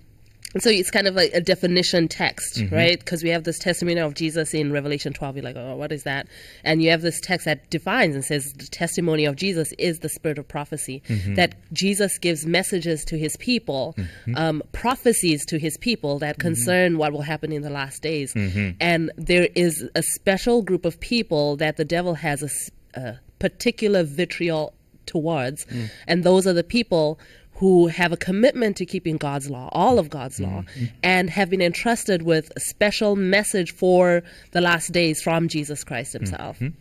and 0.55 0.63
so 0.63 0.69
it's 0.69 0.89
kind 0.89 1.05
of 1.05 1.15
like 1.15 1.31
a 1.33 1.41
definition 1.41 2.07
text, 2.07 2.55
mm-hmm. 2.55 2.73
right? 2.73 2.97
Because 2.97 3.21
we 3.21 3.29
have 3.29 3.43
this 3.43 3.59
testimony 3.59 3.99
of 3.99 4.13
Jesus 4.13 4.53
in 4.53 4.71
Revelation 4.71 5.11
12. 5.11 5.35
You're 5.35 5.43
like, 5.43 5.57
oh, 5.57 5.75
what 5.75 5.91
is 5.91 6.03
that? 6.03 6.27
And 6.63 6.81
you 6.81 6.89
have 6.91 7.01
this 7.01 7.19
text 7.21 7.43
that 7.43 7.69
defines 7.69 8.15
and 8.15 8.23
says 8.23 8.53
the 8.53 8.67
testimony 8.67 9.25
of 9.25 9.35
Jesus 9.35 9.73
is 9.77 9.99
the 9.99 10.07
spirit 10.07 10.37
of 10.37 10.47
prophecy. 10.47 11.03
Mm-hmm. 11.09 11.33
That 11.33 11.55
Jesus 11.73 12.17
gives 12.17 12.45
messages 12.45 13.03
to 13.03 13.17
his 13.17 13.35
people, 13.35 13.95
mm-hmm. 13.97 14.37
um, 14.37 14.63
prophecies 14.71 15.45
to 15.47 15.59
his 15.59 15.77
people 15.77 16.19
that 16.19 16.39
concern 16.39 16.97
what 16.97 17.11
will 17.11 17.21
happen 17.21 17.51
in 17.51 17.61
the 17.61 17.69
last 17.69 18.01
days. 18.01 18.33
And 18.79 19.11
there 19.17 19.49
is 19.55 19.85
a 19.93 20.01
special 20.01 20.61
group 20.61 20.85
of 20.85 20.97
people 21.01 21.57
that 21.57 21.75
the 21.75 21.85
devil 21.85 22.13
has 22.13 22.71
a 22.93 23.19
particular 23.39 24.03
vitriol 24.03 24.73
towards. 25.05 25.65
Mm. 25.65 25.89
And 26.07 26.23
those 26.23 26.47
are 26.47 26.53
the 26.53 26.63
people 26.63 27.19
who 27.55 27.87
have 27.87 28.11
a 28.11 28.17
commitment 28.17 28.77
to 28.77 28.85
keeping 28.85 29.17
God's 29.17 29.49
law, 29.49 29.69
all 29.71 29.97
of 29.97 30.09
God's 30.09 30.39
law, 30.39 30.63
mm-hmm. 30.63 30.85
and 31.03 31.29
have 31.29 31.49
been 31.49 31.61
entrusted 31.61 32.21
with 32.21 32.51
a 32.55 32.59
special 32.59 33.15
message 33.15 33.73
for 33.73 34.23
the 34.51 34.61
last 34.61 34.91
days 34.91 35.21
from 35.21 35.47
Jesus 35.47 35.83
Christ 35.83 36.13
himself. 36.13 36.57
Mm-hmm. 36.57 36.77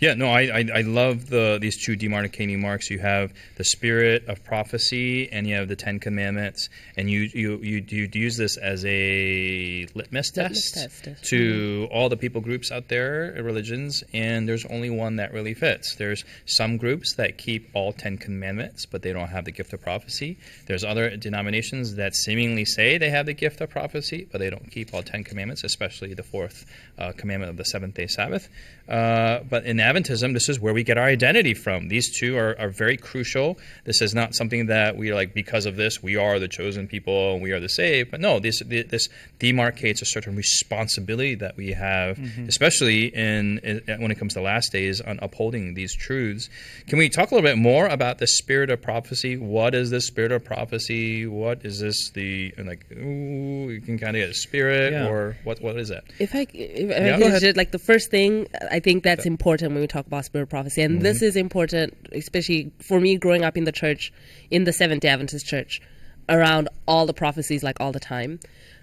Yeah, 0.00 0.14
no, 0.14 0.28
I, 0.28 0.40
I 0.42 0.64
I 0.76 0.80
love 0.82 1.28
the 1.28 1.58
these 1.60 1.84
two 1.84 1.96
demarcating 1.96 2.58
marks. 2.58 2.90
You 2.90 2.98
have 2.98 3.32
the 3.56 3.64
spirit 3.64 4.26
of 4.28 4.42
prophecy, 4.44 5.30
and 5.30 5.46
you 5.46 5.54
have 5.54 5.68
the 5.68 5.76
Ten 5.76 6.00
Commandments, 6.00 6.68
and 6.96 7.10
you 7.10 7.28
you 7.32 7.58
you 7.58 7.84
you 7.88 8.08
use 8.12 8.36
this 8.36 8.56
as 8.56 8.84
a 8.84 9.86
litmus 9.94 10.34
Litmus 10.36 10.72
test, 10.72 11.04
test. 11.04 11.24
to 11.24 11.88
all 11.92 12.08
the 12.08 12.16
people 12.16 12.40
groups 12.40 12.72
out 12.72 12.88
there, 12.88 13.34
uh, 13.38 13.42
religions, 13.42 14.02
and 14.12 14.48
there's 14.48 14.64
only 14.66 14.90
one 14.90 15.16
that 15.16 15.32
really 15.32 15.54
fits. 15.54 15.94
There's 15.96 16.24
some 16.46 16.76
groups 16.76 17.14
that 17.14 17.38
keep 17.38 17.70
all 17.74 17.92
Ten 17.92 18.18
Commandments, 18.18 18.86
but 18.86 19.02
they 19.02 19.12
don't 19.12 19.28
have 19.28 19.44
the 19.44 19.52
gift 19.52 19.72
of 19.72 19.80
prophecy. 19.80 20.38
There's 20.66 20.84
other 20.84 21.16
denominations 21.16 21.94
that 21.96 22.14
seemingly 22.14 22.64
say 22.64 22.98
they 22.98 23.10
have 23.10 23.26
the 23.26 23.34
gift 23.34 23.60
of 23.60 23.70
prophecy, 23.70 24.26
but 24.30 24.38
they 24.38 24.50
don't 24.50 24.70
keep 24.70 24.92
all 24.92 25.02
Ten 25.02 25.24
Commandments, 25.24 25.64
especially 25.64 26.14
the 26.14 26.22
fourth 26.22 26.66
uh, 26.98 27.12
commandment 27.16 27.50
of 27.50 27.56
the 27.56 27.64
seventh 27.64 27.94
day 27.94 28.06
Sabbath. 28.06 28.48
Uh, 28.88 29.19
Uh, 29.20 29.42
but 29.48 29.64
in 29.66 29.76
Adventism, 29.76 30.32
this 30.32 30.48
is 30.48 30.58
where 30.58 30.72
we 30.72 30.82
get 30.82 30.96
our 30.98 31.04
identity 31.04 31.54
from. 31.54 31.88
These 31.88 32.18
two 32.18 32.36
are, 32.38 32.56
are 32.58 32.70
very 32.70 32.96
crucial. 32.96 33.58
This 33.84 34.00
is 34.00 34.14
not 34.14 34.34
something 34.34 34.66
that 34.66 34.96
we 34.96 35.12
like 35.12 35.34
because 35.34 35.66
of 35.66 35.76
this 35.76 36.02
we 36.02 36.16
are 36.16 36.38
the 36.38 36.48
chosen 36.48 36.86
people, 36.86 37.34
and 37.34 37.42
we 37.42 37.52
are 37.52 37.60
the 37.60 37.68
saved. 37.68 38.10
But 38.10 38.20
no, 38.20 38.38
this 38.40 38.62
this 38.66 39.08
demarcates 39.38 40.00
a 40.02 40.06
certain 40.06 40.36
responsibility 40.36 41.34
that 41.36 41.56
we 41.56 41.72
have, 41.72 42.16
mm-hmm. 42.16 42.48
especially 42.48 43.06
in, 43.06 43.58
in 43.58 44.00
when 44.00 44.10
it 44.10 44.18
comes 44.18 44.34
to 44.34 44.40
last 44.40 44.72
days 44.72 45.00
on 45.00 45.18
upholding 45.22 45.74
these 45.74 45.94
truths. 45.94 46.48
Can 46.86 46.98
we 46.98 47.08
talk 47.08 47.30
a 47.30 47.34
little 47.34 47.48
bit 47.48 47.58
more 47.58 47.86
about 47.86 48.18
the 48.18 48.26
spirit 48.26 48.70
of 48.70 48.80
prophecy? 48.80 49.36
What 49.36 49.74
is 49.74 49.90
the 49.90 50.00
spirit 50.00 50.32
of 50.32 50.44
prophecy? 50.44 51.26
What 51.26 51.64
is 51.64 51.80
this 51.80 52.10
the 52.10 52.54
and 52.56 52.66
like? 52.68 52.84
Ooh, 52.92 53.70
you 53.70 53.80
can 53.80 53.98
kind 53.98 54.16
of 54.16 54.20
get 54.22 54.30
a 54.30 54.34
spirit, 54.34 54.92
Yeah. 54.92 55.08
or 55.08 55.36
what? 55.44 55.60
What 55.60 55.76
is 55.76 55.88
that? 55.88 56.04
If 56.18 56.34
I, 56.34 56.40
if, 56.40 56.50
if 56.54 56.90
Yeah, 56.90 56.96
I 56.96 57.18
go 57.18 57.18
can 57.18 57.22
ahead. 57.28 57.42
just- 57.42 57.56
like 57.56 57.70
the 57.70 57.78
first 57.78 58.10
thing, 58.10 58.46
I 58.70 58.80
think 58.80 59.04
that's 59.16 59.26
important 59.26 59.72
when 59.72 59.80
we 59.80 59.86
talk 59.86 60.06
about 60.06 60.24
spirit 60.24 60.48
prophecy, 60.48 60.82
and 60.82 60.94
Mm-hmm. 60.96 61.02
this 61.04 61.22
is 61.22 61.36
important, 61.36 61.94
especially 62.12 62.70
for 62.80 63.00
me 63.00 63.16
growing 63.16 63.44
up 63.44 63.56
in 63.56 63.64
the 63.64 63.72
church, 63.72 64.12
in 64.50 64.64
the 64.64 64.72
Seventh 64.72 65.02
Day 65.02 65.08
Adventist 65.08 65.46
church, 65.46 65.80
around 66.28 66.68
all 66.86 67.06
the 67.06 67.14
prophecies 67.14 67.62
like 67.62 67.80
all 67.80 67.92
the 67.92 68.00
time, 68.00 68.40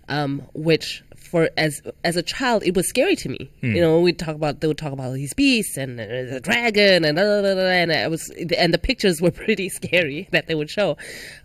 um, 0.09 0.41
which 0.53 1.03
for 1.27 1.49
as 1.57 1.81
as 2.03 2.15
a 2.15 2.23
child 2.23 2.63
it 2.63 2.75
was 2.75 2.87
scary 2.87 3.15
to 3.17 3.29
me. 3.29 3.49
Hmm. 3.61 3.75
You 3.75 3.81
know, 3.81 3.99
we 3.99 4.13
talk 4.13 4.35
about 4.35 4.61
they 4.61 4.67
would 4.67 4.77
talk 4.77 4.93
about 4.93 5.13
these 5.13 5.33
beasts 5.33 5.77
and 5.77 5.99
uh, 5.99 6.05
the 6.05 6.39
dragon 6.41 7.05
and 7.05 7.17
da, 7.17 7.23
da, 7.23 7.41
da, 7.41 7.55
da, 7.55 7.67
and 7.67 7.91
it 7.91 8.09
was 8.09 8.29
and 8.57 8.73
the 8.73 8.77
pictures 8.77 9.21
were 9.21 9.31
pretty 9.31 9.69
scary 9.69 10.27
that 10.31 10.47
they 10.47 10.55
would 10.55 10.69
show. 10.69 10.97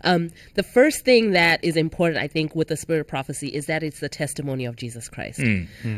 Um, 0.03 0.31
the 0.55 0.63
first 0.63 1.05
thing 1.05 1.31
that 1.31 1.63
is 1.63 1.75
important, 1.75 2.17
I 2.17 2.27
think, 2.27 2.55
with 2.55 2.67
the 2.67 2.77
spirit 2.77 3.01
of 3.01 3.07
prophecy 3.07 3.47
is 3.49 3.65
that 3.67 3.83
it's 3.83 3.99
the 3.99 4.09
testimony 4.09 4.65
of 4.65 4.75
Jesus 4.75 5.09
Christ. 5.09 5.39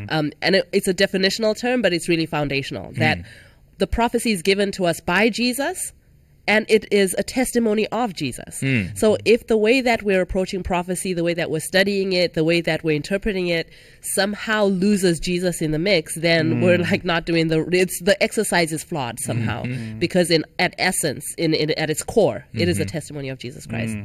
Um, 0.10 0.32
and 0.42 0.56
it, 0.56 0.70
it's 0.72 0.88
a 0.88 0.94
definitional 0.94 1.58
term, 1.58 1.82
but 1.82 1.94
it's 1.94 2.10
really 2.10 2.26
foundational. 2.26 2.92
That 2.94 3.20
the 3.78 3.88
prophecy 3.88 4.32
is 4.32 4.42
given 4.42 4.72
to 4.74 4.86
us 4.86 5.02
by 5.02 5.30
Jesus, 5.30 5.94
and 6.48 6.66
it 6.70 6.86
is 6.92 7.16
a 7.18 7.24
testimony 7.24 7.88
of 7.88 8.14
Jesus. 8.14 8.60
Hmm. 8.60 8.84
So 8.96 9.18
if 9.26 9.48
the 9.48 9.58
way 9.58 9.82
that 9.82 10.04
we're 10.04 10.22
approaching 10.22 10.64
prophecy, 10.64 11.14
the 11.14 11.24
way 11.24 11.34
that 11.34 11.50
we're 11.50 11.60
studying 11.60 12.14
it, 12.14 12.34
the 12.34 12.44
way 12.44 12.62
that 12.62 12.84
we're 12.84 12.96
interpreting 12.96 13.48
it, 13.48 13.70
somehow 14.02 14.66
loses 14.66 15.20
Jesus 15.20 15.62
in 15.62 15.72
the 15.72 15.80
mix, 15.80 16.16
then 16.16 16.54
hmm. 16.54 16.62
we're 16.62 16.78
like 16.78 17.04
not 17.04 17.26
doing 17.26 17.48
the. 17.48 17.68
It's 17.72 18.00
the 18.02 18.22
exercise 18.22 18.72
is 18.72 18.84
flawed 18.84 19.20
somehow 19.20 19.64
hmm. 19.64 20.00
because 20.00 20.32
in 20.32 20.46
at 20.60 20.76
essence, 20.78 21.26
in, 21.38 21.54
in 21.54 21.72
at 21.72 21.90
its 21.90 22.04
core, 22.04 22.46
it 22.54 22.68
is 22.68 22.80
a 22.80 22.86
testimony 22.86 23.30
of 23.30 23.40
Jesus 23.40 23.66
Christ. 23.66 23.96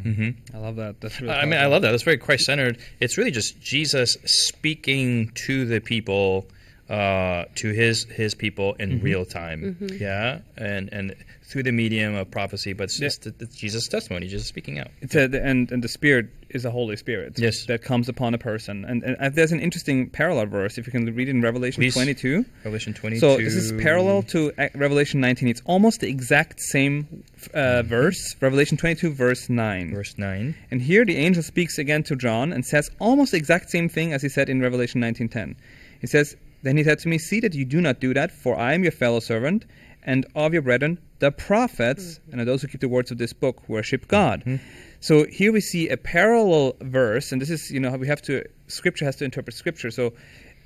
I 0.54 0.58
love 0.58 0.76
that. 0.76 1.00
That's 1.00 1.20
really 1.20 1.32
I 1.32 1.44
mean, 1.44 1.60
I 1.60 1.66
love 1.66 1.82
that. 1.82 1.90
That's 1.90 2.02
very 2.02 2.18
Christ 2.18 2.44
centered. 2.44 2.78
It's 3.00 3.18
really 3.18 3.30
just 3.30 3.60
Jesus 3.60 4.16
speaking 4.24 5.30
to 5.46 5.64
the 5.64 5.80
people, 5.80 6.46
uh, 6.90 7.44
to 7.54 7.70
his 7.70 8.04
his 8.04 8.34
people 8.34 8.74
in 8.74 9.00
real 9.00 9.24
time. 9.24 9.76
Yeah, 10.00 10.40
and 10.56 10.88
and 10.92 11.14
through 11.44 11.62
the 11.62 11.72
medium 11.72 12.14
of 12.16 12.30
prophecy, 12.30 12.72
but 12.72 12.84
it's 12.84 12.98
just 12.98 13.26
it's 13.26 13.56
Jesus' 13.56 13.86
testimony, 13.86 14.26
Jesus 14.26 14.48
speaking 14.48 14.78
out. 14.78 14.88
It's 15.00 15.14
a, 15.14 15.24
and 15.42 15.70
and 15.70 15.84
the 15.84 15.88
Spirit 15.88 16.30
is 16.48 16.64
the 16.64 16.70
Holy 16.72 16.96
Spirit. 16.96 17.38
Yes. 17.38 17.66
that 17.66 17.82
comes 17.82 18.08
upon 18.08 18.34
a 18.34 18.38
person. 18.38 18.84
And, 18.84 19.04
and 19.04 19.34
there's 19.36 19.52
an 19.52 19.60
interesting 19.60 20.10
parallel 20.10 20.46
verse 20.46 20.78
if 20.78 20.86
you 20.86 20.90
can 20.90 21.06
read 21.14 21.28
in 21.28 21.40
Revelation 21.42 21.80
Please. 21.80 21.94
22. 21.94 22.44
Revelation 22.64 22.92
twenty. 22.92 23.18
So 23.20 23.36
this 23.36 23.54
is 23.54 23.72
parallel 23.80 24.22
to 24.24 24.52
uh, 24.58 24.68
Revelation 24.74 25.20
19. 25.20 25.46
It's 25.48 25.62
almost 25.66 26.00
the 26.00 26.08
exact 26.08 26.60
same 26.60 27.22
uh, 27.54 27.82
verse. 27.82 28.34
Revelation 28.40 28.76
22, 28.76 29.12
verse 29.12 29.48
9. 29.48 29.94
verse 29.94 30.18
nine. 30.18 30.56
And 30.72 30.82
here 30.82 31.04
the 31.04 31.16
angel 31.16 31.44
speaks 31.44 31.78
again 31.78 32.02
to 32.04 32.16
John 32.16 32.52
and 32.52 32.66
says 32.66 32.90
almost 32.98 33.30
the 33.30 33.38
exact 33.38 33.70
same 33.70 33.88
thing 33.88 34.12
as 34.12 34.22
he 34.22 34.28
said 34.28 34.48
in 34.48 34.60
Revelation 34.60 35.00
19:10. 35.00 35.54
He 36.00 36.06
says, 36.06 36.34
"Then 36.62 36.76
he 36.76 36.84
said 36.84 36.98
to 37.00 37.08
me, 37.08 37.18
See 37.18 37.40
that 37.40 37.54
you 37.54 37.64
do 37.64 37.80
not 37.80 38.00
do 38.00 38.14
that, 38.14 38.30
for 38.30 38.58
I 38.58 38.74
am 38.74 38.82
your 38.82 38.92
fellow 38.92 39.20
servant 39.20 39.66
and 40.02 40.26
of 40.34 40.52
your 40.52 40.62
brethren, 40.62 40.98
the 41.18 41.30
prophets, 41.30 42.20
and 42.32 42.40
those 42.46 42.62
who 42.62 42.68
keep 42.68 42.80
the 42.80 42.88
words 42.88 43.10
of 43.10 43.18
this 43.18 43.32
book, 43.32 43.68
worship 43.68 44.08
God." 44.08 44.60
So 45.00 45.24
here 45.26 45.52
we 45.52 45.60
see 45.60 45.88
a 45.88 45.96
parallel 45.96 46.76
verse, 46.80 47.32
and 47.32 47.40
this 47.40 47.50
is 47.50 47.70
you 47.70 47.80
know 47.80 47.90
we 47.96 48.06
have 48.06 48.22
to 48.22 48.44
Scripture 48.68 49.04
has 49.04 49.16
to 49.16 49.24
interpret 49.24 49.56
Scripture. 49.56 49.90
So 49.90 50.12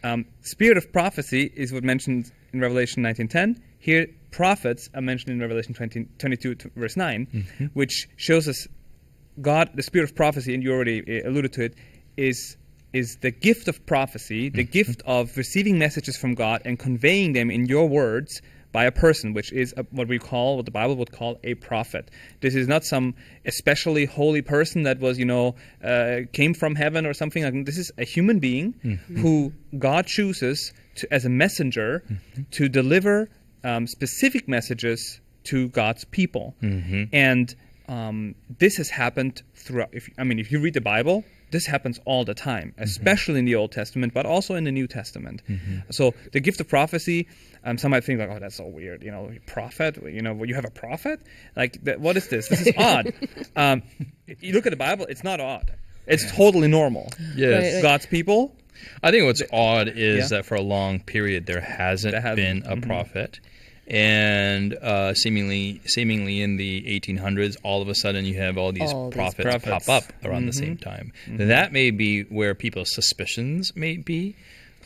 um, 0.05 0.27
spirit 0.43 0.77
of 0.77 0.93
prophecy 0.93 1.51
is 1.57 1.73
what 1.73 1.83
mentioned 1.83 2.31
in 2.53 2.61
Revelation 2.61 3.03
19:10. 3.03 3.61
Here, 3.79 4.07
prophets 4.31 4.91
are 4.95 5.01
mentioned 5.01 5.33
in 5.33 5.41
Revelation 5.41 5.75
20, 5.75 6.07
22, 6.19 6.55
to 6.55 6.71
verse 6.77 6.97
9, 6.97 7.71
which 7.75 8.09
shows 8.17 8.49
us 8.49 8.67
God, 9.41 9.71
the 9.75 9.83
spirit 9.83 10.05
of 10.05 10.15
prophecy, 10.15 10.55
and 10.55 10.63
you 10.63 10.73
already 10.73 11.01
uh, 11.01 11.29
alluded 11.29 11.53
to 11.55 11.65
it, 11.65 11.75
is 12.17 12.57
is 12.95 13.19
the 13.21 13.31
gift 13.31 13.69
of 13.69 13.85
prophecy, 13.85 14.49
the 14.49 14.65
gift 14.65 15.03
of 15.05 15.37
receiving 15.37 15.79
messages 15.79 16.17
from 16.17 16.35
God 16.35 16.63
and 16.65 16.79
conveying 16.79 17.35
them 17.35 17.51
in 17.51 17.67
your 17.67 17.89
words 17.89 18.41
by 18.73 18.85
a 18.85 18.91
person, 18.93 19.35
which 19.35 19.53
is 19.53 19.73
a, 19.77 19.85
what 19.91 20.09
we 20.09 20.19
call, 20.19 20.57
what 20.57 20.65
the 20.65 20.71
Bible 20.73 20.97
would 20.97 21.13
call 21.13 21.39
a 21.45 21.55
prophet. 21.55 22.11
This 22.41 22.55
is 22.55 22.67
not 22.67 22.85
some 22.85 23.15
especially 23.45 24.05
holy 24.05 24.43
person 24.43 24.83
that 24.85 24.99
was, 24.99 25.19
you 25.19 25.25
know, 25.25 25.55
uh, 25.83 26.21
came 26.33 26.55
from 26.55 26.75
heaven 26.75 27.07
or 27.07 27.15
something 27.15 27.45
like 27.45 27.53
that. 27.53 27.67
This 27.67 27.79
is 27.79 27.93
a 27.99 28.05
human 28.05 28.39
being 28.41 28.75
who 29.23 29.53
God 29.79 30.07
chooses 30.07 30.73
to, 30.97 31.13
as 31.13 31.25
a 31.25 31.29
messenger 31.29 32.03
to 32.53 32.69
deliver 32.69 33.29
um, 33.63 33.87
specific 33.87 34.49
messages 34.49 35.21
to 35.45 35.69
God's 35.69 36.05
people. 36.05 36.55
And 37.13 37.55
um, 37.89 38.35
this 38.59 38.77
has 38.77 38.89
happened 38.91 39.43
throughout. 39.55 39.91
If, 39.93 40.09
I 40.19 40.25
mean, 40.25 40.39
if 40.39 40.51
you 40.51 40.59
read 40.61 40.75
the 40.75 40.81
Bible, 40.81 41.23
this 41.55 41.67
happens 41.67 42.01
all 42.05 42.25
the 42.25 42.35
time, 42.35 42.75
especially 42.79 43.39
in 43.39 43.45
the 43.45 43.55
Old 43.55 43.71
Testament, 43.71 44.13
but 44.13 44.27
also 44.27 44.57
in 44.57 44.65
the 44.65 44.73
New 44.73 44.89
Testament. 44.89 45.41
So 45.91 46.13
the 46.33 46.41
gift 46.41 46.61
of 46.61 46.69
prophecy, 46.69 47.29
um, 47.65 47.79
some 47.79 47.93
might 47.93 48.03
think 48.05 48.19
like, 48.19 48.29
oh, 48.29 48.39
that's 48.41 48.57
so 48.57 48.67
weird. 48.67 49.05
You 49.05 49.13
know, 49.13 49.31
prophet. 49.47 49.97
You 50.03 50.21
know, 50.21 50.43
you 50.43 50.55
have 50.57 50.65
a 50.65 50.71
prophet. 50.71 51.21
Like, 51.57 51.83
th- 51.85 51.99
what 51.99 52.17
is 52.17 52.27
this? 52.29 52.49
This 52.49 52.67
is 52.67 52.75
odd. 52.79 53.13
Um, 53.55 53.83
you 54.41 54.53
look 54.53 54.67
at 54.67 54.71
the 54.71 54.77
Bible; 54.77 55.07
it's 55.09 55.23
not 55.23 55.39
odd. 55.41 55.73
It's 56.07 56.31
totally 56.33 56.69
normal. 56.69 57.09
Yes. 57.37 57.63
Right, 57.63 57.75
right. 57.75 57.83
God's 57.83 58.07
people. 58.07 58.57
I 59.03 59.13
think 59.13 59.25
what's 59.25 59.43
odd 59.53 59.89
is 59.89 60.31
yeah. 60.31 60.39
that 60.39 60.47
for 60.47 60.57
a 60.57 60.61
long 60.61 60.99
period 61.01 61.47
there 61.47 61.61
hasn't, 61.61 62.13
There 62.13 62.21
hasn't. 62.21 62.65
been 62.65 62.73
a 62.73 62.81
prophet, 62.81 63.39
and 63.87 64.75
uh, 64.75 65.15
seemingly, 65.15 65.81
seemingly 65.87 66.41
in 66.43 66.57
the 66.57 66.83
1800s, 67.01 67.57
all 67.63 67.83
of 67.83 67.89
a 67.89 67.95
sudden 67.95 68.25
you 68.25 68.35
have 68.39 68.57
all 68.59 68.73
these 68.73 68.93
All 68.93 69.11
these 69.11 69.17
prophets, 69.17 69.43
prophets. 69.45 69.87
pop 69.87 70.05
up 70.05 70.13
around 70.25 70.47
the 70.47 70.53
same 70.53 70.77
time. 70.77 71.13
That 71.29 71.73
may 71.73 71.91
be 71.91 72.23
where 72.23 72.55
people's 72.55 72.93
suspicions 72.95 73.75
may 73.77 73.97
be. 73.97 74.37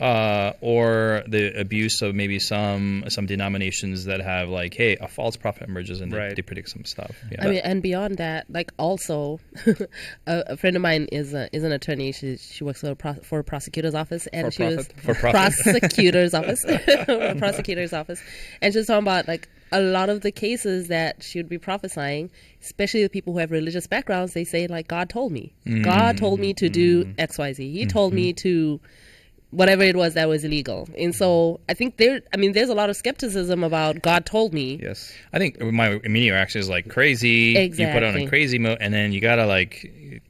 Uh, 0.01 0.53
or 0.61 1.23
the 1.27 1.59
abuse 1.59 2.03
of 2.03 2.15
maybe 2.15 2.39
some 2.39 3.05
some 3.09 3.27
denominations 3.27 4.05
that 4.05 4.21
have 4.21 4.49
like, 4.49 4.75
hey, 4.75 4.97
a 4.97 5.09
false 5.09 5.37
prophet 5.37 5.69
emerges 5.69 6.01
and 6.01 6.13
they, 6.13 6.19
Right. 6.19 6.37
they 6.37 6.43
predict 6.43 6.69
some 6.69 6.85
stuff. 6.85 7.17
Yeah. 7.31 7.45
I 7.45 7.49
mean, 7.49 7.61
and 7.65 7.83
beyond 7.83 8.19
that, 8.19 8.47
like 8.49 8.73
also, 8.79 9.41
a, 9.67 9.85
a 10.27 10.57
friend 10.57 10.77
of 10.77 10.83
mine 10.83 11.09
is 11.13 11.35
a, 11.35 11.49
is 11.55 11.65
an 11.65 11.73
attorney. 11.73 12.13
She 12.13 12.37
she 12.37 12.65
works 12.65 12.81
for 12.81 12.91
a, 12.91 12.97
pro, 12.97 13.15
for 13.15 13.39
a 13.41 13.45
prosecutor's 13.45 13.95
office, 13.95 14.27
and 14.29 14.47
For 14.47 14.51
she 14.51 14.63
was. 14.63 14.89
For 15.03 15.15
profit. 15.15 15.55
prosecutor's 15.63 16.35
office, 16.41 16.65
a 16.69 17.35
prosecutor's 17.39 17.93
office, 17.93 18.23
and 18.63 18.73
she 18.73 18.79
was 18.79 18.87
talking 18.87 19.05
about 19.05 19.29
like 19.29 19.49
a 19.73 19.81
lot 19.81 20.09
of 20.09 20.23
the 20.23 20.33
cases 20.33 20.89
that 20.89 21.23
she 21.23 21.39
would 21.39 21.49
be 21.49 21.59
prophesying, 21.59 22.31
especially 22.63 23.03
the 23.03 23.09
people 23.09 23.33
who 23.33 23.39
have 23.39 23.51
religious 23.51 23.87
backgrounds. 23.87 24.33
They 24.33 24.45
say 24.45 24.67
like, 24.67 24.89
God 24.89 25.09
told 25.11 25.33
me, 25.33 25.53
God 25.67 26.17
mm. 26.17 26.19
told 26.19 26.41
me 26.41 26.55
to 26.55 26.69
do 26.69 27.05
mm. 27.05 27.15
X 27.19 27.39
Y 27.39 27.53
Z. 27.53 27.73
He 27.73 27.83
mm-hmm. 27.83 27.89
told 27.89 28.13
me 28.13 28.33
to. 28.35 28.81
Whatever 29.51 29.83
it 29.83 29.97
was 29.97 30.13
that 30.13 30.29
was 30.29 30.45
illegal, 30.45 30.87
and 30.99 31.15
so 31.15 31.61
I 31.71 31.75
think 31.75 31.97
there. 31.97 32.21
I 32.35 32.37
mean, 32.37 32.53
there's 32.53 32.69
a 32.69 32.75
lot 32.75 32.91
of 32.91 32.97
skepticism 32.97 33.65
about 33.65 34.03
God 34.03 34.27
told 34.27 34.53
me. 34.53 34.79
Yes. 34.83 35.11
I 35.33 35.39
think 35.39 35.59
my 35.61 35.99
immediate 36.05 36.33
reaction 36.35 36.61
is 36.61 36.69
like 36.69 36.89
crazy. 36.91 37.55
You 37.87 37.93
put 37.95 38.03
on 38.03 38.15
a 38.15 38.27
crazy 38.29 38.59
mode, 38.59 38.77
and 38.83 38.93
then 38.93 39.11
you 39.13 39.23
gotta 39.23 39.47
like 39.47 39.81
g- 39.81 40.21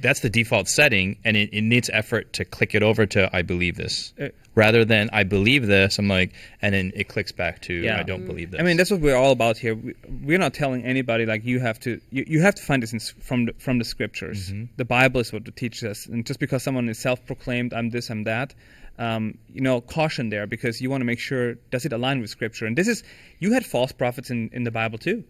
that's 0.00 0.20
the 0.20 0.30
default 0.30 0.68
setting, 0.68 1.16
and 1.24 1.36
it, 1.36 1.50
it 1.52 1.62
needs 1.62 1.90
effort 1.92 2.32
to 2.34 2.44
click 2.44 2.74
it 2.74 2.82
over 2.82 3.06
to 3.06 3.28
I 3.36 3.42
believe 3.42 3.76
this, 3.76 4.14
Uh, 4.18 4.28
rather 4.54 4.84
than 4.84 5.10
I 5.12 5.24
believe 5.24 5.66
this. 5.66 5.98
I'm 5.98 6.08
like, 6.08 6.32
and 6.62 6.74
then 6.74 6.92
it 6.94 7.08
clicks 7.08 7.32
back 7.32 7.60
to 7.62 7.74
Yeah. 7.74 7.98
I 8.00 8.02
don't 8.02 8.26
believe 8.26 8.50
this. 8.50 8.60
I 8.60 8.64
mean, 8.64 8.76
that's 8.76 8.90
what 8.90 9.00
we're 9.00 9.16
all 9.16 9.32
about 9.32 9.58
here. 9.58 9.74
We, 9.74 9.94
we're 10.24 10.38
not 10.38 10.54
telling 10.54 10.84
anybody 10.84 11.26
like 11.26 11.44
you 11.44 11.60
have 11.60 11.78
to. 11.80 12.00
You, 12.10 12.24
you 12.26 12.40
have 12.40 12.54
to 12.54 12.62
find 12.62 12.82
this 12.82 12.92
in, 12.92 13.00
from 13.00 13.46
the, 13.46 13.52
from 13.58 13.78
the 13.78 13.84
scriptures. 13.84 14.52
The 14.76 14.84
Bible 14.84 15.20
is 15.20 15.32
what 15.32 15.46
it 15.46 15.56
teaches 15.56 15.84
us, 15.84 16.06
and 16.06 16.24
just 16.24 16.40
because 16.40 16.62
someone 16.62 16.88
is 16.88 16.98
self-proclaimed, 16.98 17.74
I'm 17.74 17.90
this, 17.90 18.10
I'm 18.10 18.24
that. 18.24 18.54
Um, 19.00 19.38
you 19.56 19.62
know, 19.62 19.80
caution 19.80 20.28
there 20.28 20.46
because 20.46 20.80
you 20.82 20.90
want 20.90 21.00
to 21.00 21.04
make 21.06 21.18
sure 21.18 21.54
does 21.72 21.84
it 21.86 21.92
align 21.92 22.20
with 22.20 22.28
scripture. 22.30 22.66
And 22.66 22.76
this 22.76 22.86
is 22.86 23.02
you 23.38 23.52
had 23.54 23.64
false 23.64 23.92
prophets 23.92 24.28
in, 24.30 24.50
in 24.52 24.62
the 24.64 24.70
Bible 24.70 24.98
too, 24.98 25.24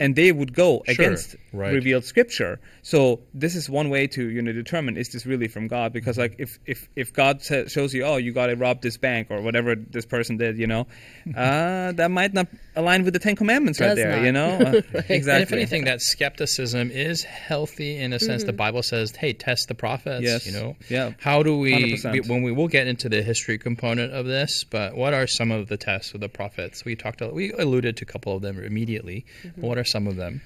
and 0.00 0.14
they 0.14 0.30
would 0.30 0.54
go 0.54 0.82
Sure, 0.86 0.94
against 0.94 1.34
right. 1.52 1.74
revealed 1.74 2.04
scripture. 2.04 2.60
So 2.82 3.20
this 3.34 3.54
is 3.56 3.68
one 3.68 3.90
way 3.90 4.06
to 4.06 4.22
you 4.30 4.40
know 4.40 4.52
determine 4.52 4.96
is 4.96 5.08
this 5.10 5.26
really 5.26 5.48
from 5.48 5.66
God? 5.66 5.92
Because 5.92 6.16
like 6.16 6.36
if 6.38 6.58
if 6.66 6.88
if 6.94 7.12
God 7.12 7.42
sa- 7.42 7.66
shows 7.66 7.92
you 7.92 8.04
oh 8.04 8.16
you 8.18 8.32
got 8.32 8.46
to 8.46 8.54
rob 8.54 8.82
this 8.82 8.96
bank 8.96 9.26
or 9.30 9.42
whatever 9.42 9.74
this 9.74 10.06
person 10.06 10.36
did, 10.36 10.56
you 10.56 10.68
know, 10.68 10.86
uh, 11.36 11.92
that 11.92 12.10
might 12.12 12.32
not 12.32 12.46
align 12.76 13.04
with 13.04 13.12
the 13.14 13.18
Ten 13.18 13.34
Commandments 13.36 13.80
right 13.80 13.96
there. 13.96 14.16
not. 14.16 14.24
You 14.24 14.32
know, 14.32 14.48
Uh, 14.98 15.02
And 15.08 15.42
if 15.42 15.52
anything, 15.52 15.84
that 15.84 16.00
skepticism 16.00 16.90
is 16.92 17.22
healthy 17.24 17.96
in 17.98 18.12
a 18.12 18.18
sense. 18.18 18.44
The 18.44 18.52
Bible 18.52 18.82
says, 18.82 19.14
"Hey, 19.16 19.32
test 19.32 19.66
the 19.68 19.74
prophets." 19.74 20.22
Yes. 20.24 20.46
You 20.46 20.52
know. 20.52 20.76
Yeah. 20.88 21.12
How 21.18 21.42
do 21.42 21.58
we, 21.58 21.98
we? 22.12 22.20
When 22.20 22.42
we 22.42 22.52
will 22.52 22.68
get 22.68 22.86
into 22.86 23.07
the 23.08 23.22
history 23.22 23.58
component 23.58 24.12
of 24.12 24.26
this, 24.26 24.64
but 24.64 24.96
what 24.96 25.14
are 25.14 25.26
some 25.26 25.50
of 25.50 25.68
the 25.68 25.76
tests 25.76 26.14
of 26.14 26.20
the 26.20 26.28
prophets? 26.28 26.84
We 26.84 26.96
talked. 26.96 27.20
a- 27.20 27.28
We 27.28 27.52
alluded 27.52 27.96
to 27.98 28.04
a 28.04 28.06
couple 28.06 28.34
of 28.34 28.42
them 28.42 28.62
immediately. 28.62 29.26
But 29.42 29.64
what 29.64 29.78
are 29.78 29.84
some 29.84 30.06
of 30.06 30.16
them? 30.16 30.40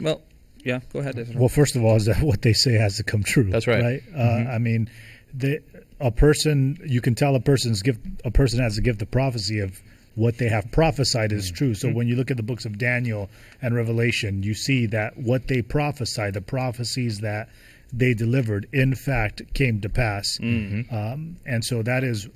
well, 0.00 0.22
yeah. 0.64 0.80
Go 0.92 0.98
ahead. 0.98 1.18
Ezra. 1.18 1.38
Well, 1.38 1.48
first 1.48 1.76
of 1.76 1.84
all, 1.84 1.96
is 1.96 2.06
that 2.06 2.20
what 2.22 2.42
they 2.42 2.52
say 2.52 2.72
has 2.72 2.96
to 2.96 3.04
come 3.04 3.22
true. 3.22 3.50
That's 3.50 3.66
right. 3.66 3.82
Right. 3.82 4.02
Uh, 4.14 4.18
mm-hmm. 4.18 4.50
I 4.50 4.58
mean, 4.58 4.90
the, 5.32 5.60
a 6.00 6.10
person 6.10 6.78
you 6.84 7.00
can 7.00 7.14
tell 7.14 7.36
a 7.36 7.40
person's 7.40 7.82
gift. 7.82 8.00
A 8.24 8.30
person 8.30 8.60
has 8.60 8.76
a 8.76 8.82
gift 8.82 9.00
of 9.02 9.10
prophecy 9.10 9.60
of 9.60 9.80
what 10.16 10.38
they 10.38 10.48
have 10.48 10.72
prophesied 10.72 11.30
is 11.30 11.46
mm-hmm. 11.46 11.56
true. 11.56 11.74
So 11.74 11.90
when 11.90 12.08
you 12.08 12.16
look 12.16 12.30
at 12.30 12.36
the 12.36 12.42
books 12.42 12.64
of 12.64 12.78
Daniel 12.78 13.30
and 13.62 13.74
Revelation, 13.74 14.42
you 14.42 14.54
see 14.54 14.86
that 14.86 15.16
what 15.16 15.46
they 15.46 15.62
prophesy, 15.62 16.30
the 16.30 16.40
prophecies 16.40 17.20
that 17.20 17.48
they 17.92 18.14
delivered, 18.14 18.68
in 18.72 18.94
fact, 18.94 19.42
came 19.54 19.80
to 19.80 19.88
pass. 19.88 20.24
Um, 20.40 21.36
and 21.46 21.64
so 21.64 21.82
that 21.82 22.04
is 22.04 22.28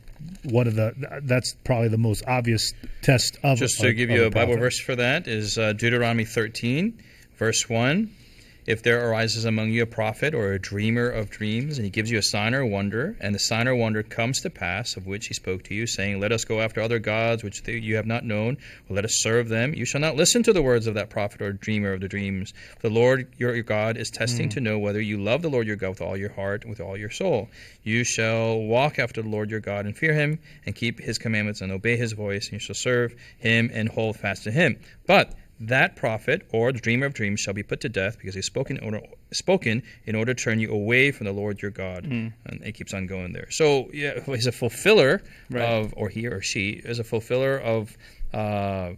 one 0.44 0.66
of 0.66 0.74
the. 0.74 1.20
That's 1.22 1.54
probably 1.64 1.88
the 1.88 1.98
most 1.98 2.24
obvious 2.26 2.72
test 3.02 3.38
of. 3.42 3.58
Just 3.58 3.78
of- 3.80 3.86
to 3.86 3.92
give 3.94 4.10
you 4.10 4.24
a 4.24 4.30
Bible 4.30 4.56
verse 4.56 4.78
for 4.78 4.96
that 4.96 5.26
is 5.26 5.58
uh, 5.58 5.72
Deuteronomy 5.72 6.24
13, 6.24 6.98
verse 7.36 7.68
1. 7.68 8.10
If 8.66 8.82
there 8.82 9.08
arises 9.08 9.44
among 9.44 9.70
you 9.70 9.82
a 9.82 9.86
prophet 9.86 10.34
or 10.34 10.52
a 10.52 10.58
dreamer 10.58 11.08
of 11.08 11.30
dreams, 11.30 11.78
and 11.78 11.84
he 11.84 11.90
gives 11.90 12.10
you 12.10 12.18
a 12.18 12.22
sign 12.22 12.54
or 12.54 12.64
wonder, 12.64 13.16
and 13.20 13.34
the 13.34 13.38
sign 13.38 13.66
or 13.66 13.74
wonder 13.74 14.02
comes 14.02 14.40
to 14.42 14.50
pass, 14.50 14.96
of 14.96 15.06
which 15.06 15.28
he 15.28 15.34
spoke 15.34 15.62
to 15.64 15.74
you, 15.74 15.86
saying, 15.86 16.20
Let 16.20 16.32
us 16.32 16.44
go 16.44 16.60
after 16.60 16.80
other 16.80 16.98
gods 16.98 17.42
which 17.42 17.66
you 17.66 17.96
have 17.96 18.06
not 18.06 18.24
known, 18.24 18.58
or 18.88 18.96
let 18.96 19.04
us 19.04 19.18
serve 19.20 19.48
them, 19.48 19.74
you 19.74 19.84
shall 19.84 20.00
not 20.00 20.16
listen 20.16 20.42
to 20.42 20.52
the 20.52 20.62
words 20.62 20.86
of 20.86 20.94
that 20.94 21.10
prophet 21.10 21.40
or 21.40 21.52
dreamer 21.52 21.92
of 21.92 22.00
the 22.00 22.08
dreams. 22.08 22.52
The 22.80 22.90
Lord 22.90 23.28
your, 23.38 23.54
your 23.54 23.64
God 23.64 23.96
is 23.96 24.10
testing 24.10 24.46
hmm. 24.46 24.54
to 24.54 24.60
know 24.60 24.78
whether 24.78 25.00
you 25.00 25.22
love 25.22 25.42
the 25.42 25.50
Lord 25.50 25.66
your 25.66 25.76
God 25.76 25.90
with 25.90 26.02
all 26.02 26.16
your 26.16 26.32
heart 26.32 26.62
and 26.62 26.70
with 26.70 26.80
all 26.80 26.96
your 26.96 27.10
soul. 27.10 27.48
You 27.82 28.04
shall 28.04 28.58
walk 28.58 28.98
after 28.98 29.22
the 29.22 29.28
Lord 29.28 29.50
your 29.50 29.60
God 29.60 29.86
and 29.86 29.96
fear 29.96 30.12
him, 30.12 30.38
and 30.66 30.74
keep 30.74 31.00
his 31.00 31.18
commandments 31.18 31.60
and 31.60 31.72
obey 31.72 31.96
his 31.96 32.12
voice, 32.12 32.46
and 32.46 32.54
you 32.54 32.58
shall 32.58 32.74
serve 32.74 33.14
him 33.38 33.70
and 33.72 33.88
hold 33.88 34.16
fast 34.16 34.44
to 34.44 34.50
him. 34.50 34.78
But 35.06 35.34
that 35.60 35.94
prophet 35.94 36.46
or 36.52 36.72
the 36.72 36.78
dreamer 36.80 37.04
of 37.06 37.12
dreams 37.14 37.38
shall 37.40 37.52
be 37.54 37.62
put 37.62 37.80
to 37.82 37.88
death 37.88 38.16
because 38.18 38.34
he's 38.34 38.46
spoken 38.46 38.78
in 38.78 38.84
order, 38.84 39.00
spoken 39.32 39.82
in 40.06 40.14
order 40.14 40.32
to 40.32 40.42
turn 40.42 40.58
you 40.58 40.72
away 40.72 41.12
from 41.12 41.26
the 41.26 41.32
Lord 41.32 41.60
your 41.60 41.70
God. 41.70 42.04
And 42.04 42.32
it 42.46 42.72
keeps 42.72 42.94
on 42.94 43.06
going 43.06 43.32
there. 43.32 43.50
So 43.50 43.90
yeah, 43.92 44.20
he's 44.26 44.46
a 44.46 44.52
fulfiller 44.52 45.22
Right. 45.50 45.62
of, 45.62 45.92
or 45.96 46.08
he 46.08 46.26
or 46.26 46.40
she 46.40 46.70
is 46.70 46.98
a 46.98 47.04
fulfiller 47.04 47.58
of 47.58 47.96
uh, 48.32 48.92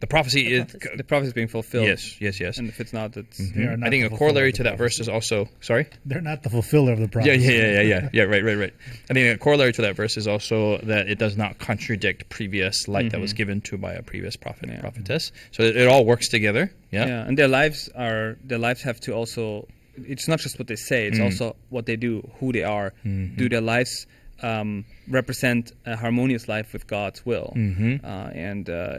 the 0.00 0.06
prophecy. 0.06 0.52
is, 0.52 0.66
the 0.96 1.04
prophecy 1.04 1.28
is 1.28 1.32
being 1.34 1.48
fulfilled. 1.48 1.86
yes, 1.86 2.20
yes, 2.20 2.38
yes. 2.40 2.58
And 2.58 2.68
if 2.68 2.80
it's 2.80 2.92
not, 2.92 3.16
it's 3.16 3.38
They 3.52 3.64
are 3.64 3.76
I 3.82 3.90
think 3.90 4.10
a 4.12 4.16
corollary 4.16 4.52
to 4.52 4.62
that 4.64 4.78
verse 4.78 5.00
is 5.00 5.08
also 5.08 5.48
sorry. 5.60 5.86
They're 6.06 6.20
not 6.20 6.42
the 6.42 6.50
fulfiller 6.50 6.92
of 6.92 7.00
the 7.00 7.08
prophecy. 7.08 7.42
yeah, 7.42 7.50
yeah, 7.52 7.70
yeah, 7.72 7.80
yeah, 7.82 8.08
yeah. 8.12 8.22
Right, 8.22 8.44
right, 8.44 8.56
right, 8.56 8.58
right. 8.58 8.74
I 9.10 9.14
think 9.14 9.34
a 9.34 9.38
corollary 9.38 9.72
to 9.72 9.82
that 9.82 9.96
verse 9.96 10.16
is 10.16 10.26
also 10.28 10.78
that 10.78 11.08
it 11.08 11.18
does 11.18 11.36
not 11.36 11.58
contradict 11.58 12.28
previous 12.28 12.86
light 12.88 13.10
that 13.12 13.20
was 13.20 13.32
given 13.32 13.60
to 13.62 13.76
by 13.78 13.92
a 13.94 14.02
previous 14.02 14.36
prophet 14.36 14.64
and 14.64 14.72
Yeah. 14.74 14.80
prophetess. 14.80 15.32
So 15.52 15.62
it, 15.64 15.76
it 15.76 15.88
all 15.88 16.04
works 16.04 16.28
together. 16.28 16.72
Yeah. 16.92 17.06
yeah. 17.06 17.26
And 17.26 17.36
their 17.36 17.48
lives 17.48 17.88
are 17.94 18.36
their 18.44 18.58
lives 18.58 18.82
have 18.82 19.00
to 19.00 19.12
also. 19.12 19.66
It's 19.96 20.28
not 20.28 20.38
just 20.38 20.60
what 20.60 20.68
they 20.68 20.76
say; 20.76 21.08
it's 21.08 21.18
Mm. 21.18 21.24
also 21.24 21.56
what 21.70 21.86
they 21.86 21.96
do, 21.96 22.22
who 22.38 22.52
they 22.52 22.62
are. 22.62 22.92
Mm-hmm. 23.04 23.34
Do 23.34 23.48
their 23.48 23.60
lives 23.60 24.06
um, 24.42 24.84
represent 25.08 25.72
a 25.86 25.96
harmonious 25.96 26.48
life 26.48 26.72
with 26.72 26.86
God's 26.86 27.24
will? 27.26 27.52
Mhm. 27.56 28.04
Uh, 28.04 28.30
and 28.34 28.68
uh, 28.70 28.98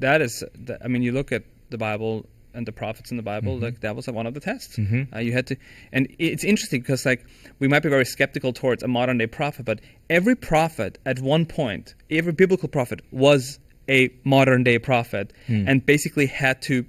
that 0.00 0.20
is, 0.22 0.44
I 0.84 0.88
mean, 0.88 1.02
you 1.02 1.12
look 1.12 1.32
at 1.32 1.44
the 1.70 1.78
Bible 1.78 2.26
and 2.54 2.66
the 2.66 2.72
prophets 2.72 3.10
in 3.10 3.16
the 3.16 3.22
Bible, 3.22 3.54
Mm-hmm. 3.54 3.64
like 3.64 3.80
that 3.80 3.96
was 3.96 4.06
one 4.08 4.26
of 4.26 4.34
the 4.34 4.40
tests. 4.40 4.78
Uh, 4.78 5.18
you 5.20 5.32
had 5.32 5.46
to, 5.46 5.56
and 5.92 6.06
it's 6.18 6.44
interesting 6.44 6.80
because 6.82 7.06
like 7.06 7.24
we 7.60 7.66
might 7.68 7.82
be 7.82 7.88
very 7.88 8.04
skeptical 8.04 8.52
towards 8.52 8.82
a 8.82 8.88
modern 8.88 9.16
day 9.18 9.26
prophet, 9.26 9.64
but 9.64 9.80
every 10.10 10.36
prophet 10.36 10.98
at 11.06 11.18
one 11.20 11.46
point, 11.46 11.94
every 12.10 12.32
biblical 12.32 12.68
prophet 12.68 13.00
was 13.10 13.58
a 13.88 14.10
modern 14.24 14.62
day 14.64 14.78
prophet, 14.78 15.32
Hmm. 15.46 15.66
and 15.68 15.84
basically 15.86 16.26
had 16.26 16.60
to 16.62 16.84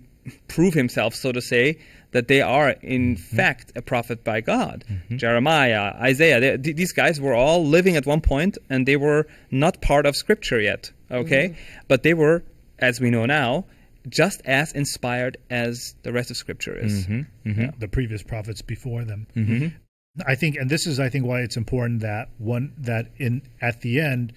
prove 0.47 0.73
himself, 0.73 1.15
so 1.15 1.31
to 1.31 1.41
say. 1.41 1.77
That 2.13 2.27
they 2.27 2.41
are 2.41 2.69
in 2.81 3.15
Mm-hmm. 3.15 3.35
fact 3.35 3.71
a 3.75 3.81
prophet 3.81 4.23
by 4.23 4.41
God. 4.41 4.85
Mm-hmm. 4.89 5.17
Jeremiah, 5.17 5.93
Isaiah, 5.99 6.39
they, 6.39 6.57
th- 6.57 6.75
these 6.75 6.93
guys 6.93 7.19
were 7.19 7.33
all 7.33 7.65
living 7.65 7.95
at 7.97 8.05
one 8.05 8.21
point 8.21 8.57
and 8.69 8.87
they 8.87 8.95
were 8.97 9.27
not 9.51 9.81
part 9.81 10.05
of 10.05 10.15
Scripture 10.15 10.59
yet, 10.61 10.91
okay? 11.11 11.49
Mm-hmm. 11.49 11.83
But 11.87 12.03
they 12.03 12.13
were, 12.13 12.43
as 12.79 12.99
we 13.01 13.09
know 13.09 13.25
now, 13.25 13.65
just 14.09 14.41
as 14.45 14.71
inspired 14.73 15.37
as 15.49 15.95
the 16.03 16.11
rest 16.11 16.29
of 16.31 16.37
Scripture 16.37 16.75
is. 16.77 17.07
Mm-hmm. 17.07 17.49
mm-hmm. 17.49 17.79
the 17.79 17.87
previous 17.87 18.21
prophets 18.23 18.61
before 18.61 19.03
them. 19.05 19.27
I 20.27 20.35
think, 20.35 20.57
and 20.57 20.69
this 20.69 20.85
is, 20.85 20.99
I 20.99 21.09
think, 21.09 21.25
why 21.25 21.39
it's 21.41 21.57
important 21.57 22.01
that 22.01 22.29
one 22.37 22.73
that 22.77 23.07
in 23.17 23.41
at 23.61 23.81
the 23.81 23.99
end, 23.99 24.33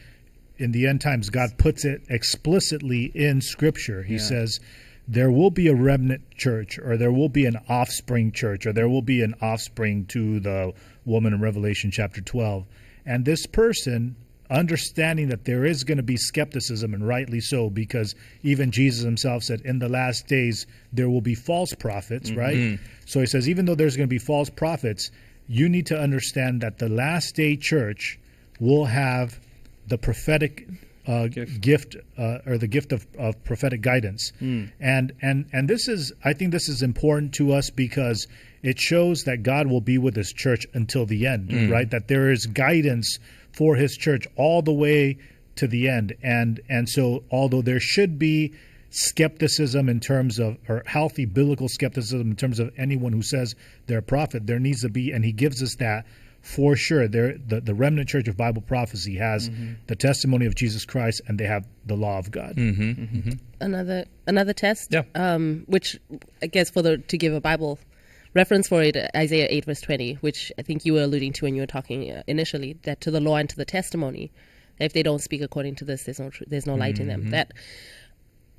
in 0.57 0.73
the 0.73 0.87
end 0.87 1.03
times, 1.03 1.29
God 1.29 1.51
puts 1.59 1.85
it 1.85 2.01
explicitly 2.09 3.13
in 3.15 3.41
Scripture. 3.43 4.03
He 4.03 4.15
Yeah. 4.15 4.21
says, 4.21 4.61
"There 5.09 5.31
will 5.31 5.51
be 5.51 5.69
a 5.69 5.75
remnant 5.75 6.23
church, 6.37 6.79
or 6.79 6.97
there 6.97 7.13
will 7.13 7.29
be 7.29 7.47
an 7.47 7.57
offspring 7.69 8.33
church, 8.33 8.67
or 8.67 8.73
there 8.73 8.89
will 8.89 9.03
be 9.03 9.23
an 9.23 9.35
offspring 9.41 10.07
to 10.07 10.41
the 10.41 10.73
woman 11.05 11.33
in 11.33 11.41
Revelation 11.41 11.91
chapter 11.91 12.21
twelve." 12.21 12.67
And 13.05 13.25
this 13.25 13.47
person, 13.47 14.17
understanding 14.51 15.29
that 15.29 15.45
there 15.45 15.65
is 15.65 15.85
going 15.85 15.97
to 15.97 16.03
be 16.03 16.17
skepticism, 16.17 16.95
and 16.95 17.07
rightly 17.07 17.41
so, 17.41 17.71
because 17.71 18.15
even 18.43 18.71
Jesus 18.71 19.05
himself 19.05 19.43
said, 19.43 19.61
"In 19.65 19.79
the 19.79 19.89
last 19.89 20.27
days 20.27 20.67
there 20.93 21.09
will 21.09 21.21
be 21.21 21.35
false 21.35 21.73
prophets." 21.75 22.31
Mm-hmm. 22.31 22.39
Right. 22.39 22.79
So 23.05 23.21
he 23.21 23.27
says, 23.27 23.49
even 23.49 23.65
though 23.67 23.75
there's 23.75 23.97
going 23.97 24.09
to 24.09 24.15
be 24.15 24.19
false 24.19 24.51
prophets, 24.51 25.11
you 25.49 25.69
need 25.69 25.87
to 25.87 25.99
understand 25.99 26.61
that 26.63 26.79
the 26.79 26.89
last 26.89 27.37
day 27.37 27.57
church 27.57 28.19
will 28.59 28.87
have 28.87 29.39
the 29.87 29.99
prophetic 29.99 30.67
uh, 31.07 31.29
Gift. 31.29 31.61
gift, 31.61 31.97
uh, 32.19 32.39
or 32.47 32.59
the 32.59 32.67
gift 32.67 32.93
of, 32.93 33.07
of 33.19 33.43
prophetic 33.45 33.81
guidance. 33.81 34.33
And 34.41 35.13
and 35.23 35.47
and 35.53 35.69
this 35.69 35.89
is 35.89 36.13
I 36.25 36.33
think 36.33 36.53
this 36.53 36.69
is 36.69 36.83
important 36.83 37.33
to 37.35 37.53
us 37.53 37.71
because 37.71 38.27
it 38.63 38.79
shows 38.81 39.23
that 39.25 39.43
God 39.43 39.69
will 39.69 39.81
be 39.81 39.99
with 39.99 40.17
his 40.17 40.33
church 40.33 40.67
until 40.75 41.07
the 41.07 41.27
end, 41.27 41.71
right? 41.71 41.89
That 41.91 42.09
there 42.09 42.31
is 42.31 42.47
guidance 42.47 43.19
for 43.53 43.77
his 43.77 43.97
church 43.97 44.27
all 44.37 44.63
the 44.63 44.73
way 44.73 45.19
to 45.57 45.67
the 45.67 45.89
end. 45.89 46.15
And 46.23 46.61
and 46.69 46.89
so 46.89 47.23
although 47.31 47.63
there 47.63 47.81
should 47.81 48.19
be 48.19 48.53
skepticism 48.91 49.89
in 49.89 50.01
terms 50.01 50.39
of 50.39 50.57
or 50.69 50.83
healthy 50.87 51.25
biblical 51.27 51.69
skepticism 51.69 52.31
in 52.31 52.37
terms 52.37 52.59
of 52.59 52.73
anyone 52.79 53.13
who 53.13 53.23
says 53.23 53.55
they're 53.87 53.99
a 53.99 54.03
prophet, 54.03 54.47
there 54.47 54.59
needs 54.59 54.81
to 54.83 54.89
be 54.89 55.13
and 55.13 55.25
he 55.25 55.33
gives 55.33 55.63
us 55.63 55.77
that 55.79 56.07
for 56.47 56.77
sure. 56.77 57.09
There 57.09 57.37
the, 57.37 57.61
the 57.61 57.75
remnant 57.75 58.09
church 58.09 58.29
of 58.29 58.37
Bible 58.37 58.63
prophecy 58.63 59.17
has 59.17 59.49
mm-hmm. 59.49 59.75
the 59.87 59.97
testimony 59.97 60.47
of 60.47 60.55
Jesus 60.55 60.85
Christ 60.85 61.21
and 61.27 61.39
they 61.39 61.47
have 61.47 61.67
the 61.85 61.97
law 61.97 62.19
of 62.19 62.31
God. 62.31 62.57
Mm-hmm. 62.57 62.83
Mm-hmm. 62.91 63.31
another 63.61 64.05
another 64.27 64.53
test? 64.53 64.93
Yeah. 64.93 65.03
um, 65.15 65.65
which 65.67 65.99
i 66.43 66.47
guess 66.47 66.71
for 66.71 66.83
the 66.83 66.99
to 66.99 67.19
give 67.19 67.33
a 67.33 67.41
bible 67.41 67.79
reference 68.35 68.69
for 68.69 68.83
it 68.83 68.97
isaiah 69.17 69.47
8 69.49 69.65
verse 69.65 69.81
20 69.81 70.15
which 70.15 70.53
i 70.59 70.63
think 70.63 70.85
you 70.85 70.93
were 70.93 71.03
alluding 71.03 71.33
to 71.35 71.45
when 71.45 71.55
you 71.55 71.63
were 71.63 71.67
talking 71.67 72.11
uh, 72.11 72.23
initially 72.27 72.79
that 72.83 73.01
to 73.03 73.11
the 73.11 73.21
law 73.21 73.37
and 73.37 73.49
to 73.49 73.57
the 73.57 73.65
testimony 73.65 74.31
if 74.79 74.93
they 74.93 75.03
don't 75.03 75.21
speak 75.21 75.43
according 75.43 75.75
to 75.77 75.85
this 75.85 76.05
there's 76.05 76.21
no 76.21 76.31
tr- 76.31 76.45
there's 76.47 76.67
no 76.67 76.75
light 76.75 76.99
in 76.99 77.09
them. 77.09 77.31
That 77.31 77.53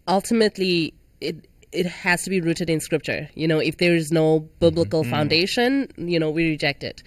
ultimately 0.08 0.94
it 1.22 1.48
it 1.72 1.86
has 1.86 2.24
to 2.24 2.30
be 2.30 2.40
rooted 2.40 2.70
in 2.70 2.80
scripture. 2.80 3.30
You 3.36 3.48
know 3.48 3.60
if 3.60 3.78
there 3.78 3.96
is 3.96 4.12
no 4.12 4.40
biblical 4.60 5.04
foundation 5.04 5.90
you 5.98 6.20
know 6.20 6.30
we 6.32 6.50
reject 6.50 6.84
it 6.84 7.04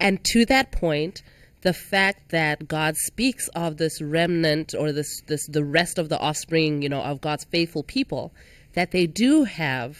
and 0.00 0.22
to 0.32 0.44
that 0.46 0.72
point 0.72 1.22
the 1.62 1.72
fact 1.72 2.30
that 2.30 2.68
God 2.68 2.96
speaks 2.96 3.48
of 3.48 3.78
this 3.78 4.00
remnant 4.00 4.74
or 4.78 4.92
this 4.92 5.22
this 5.26 5.46
the 5.48 5.64
rest 5.64 5.98
of 5.98 6.08
the 6.08 6.18
offspring, 6.18 6.82
you 6.82 6.88
know, 6.88 7.02
of 7.02 7.20
God's 7.20 7.44
faithful 7.44 7.82
people, 7.82 8.32
that 8.74 8.92
they 8.92 9.06
do 9.06 9.44
have 9.44 9.98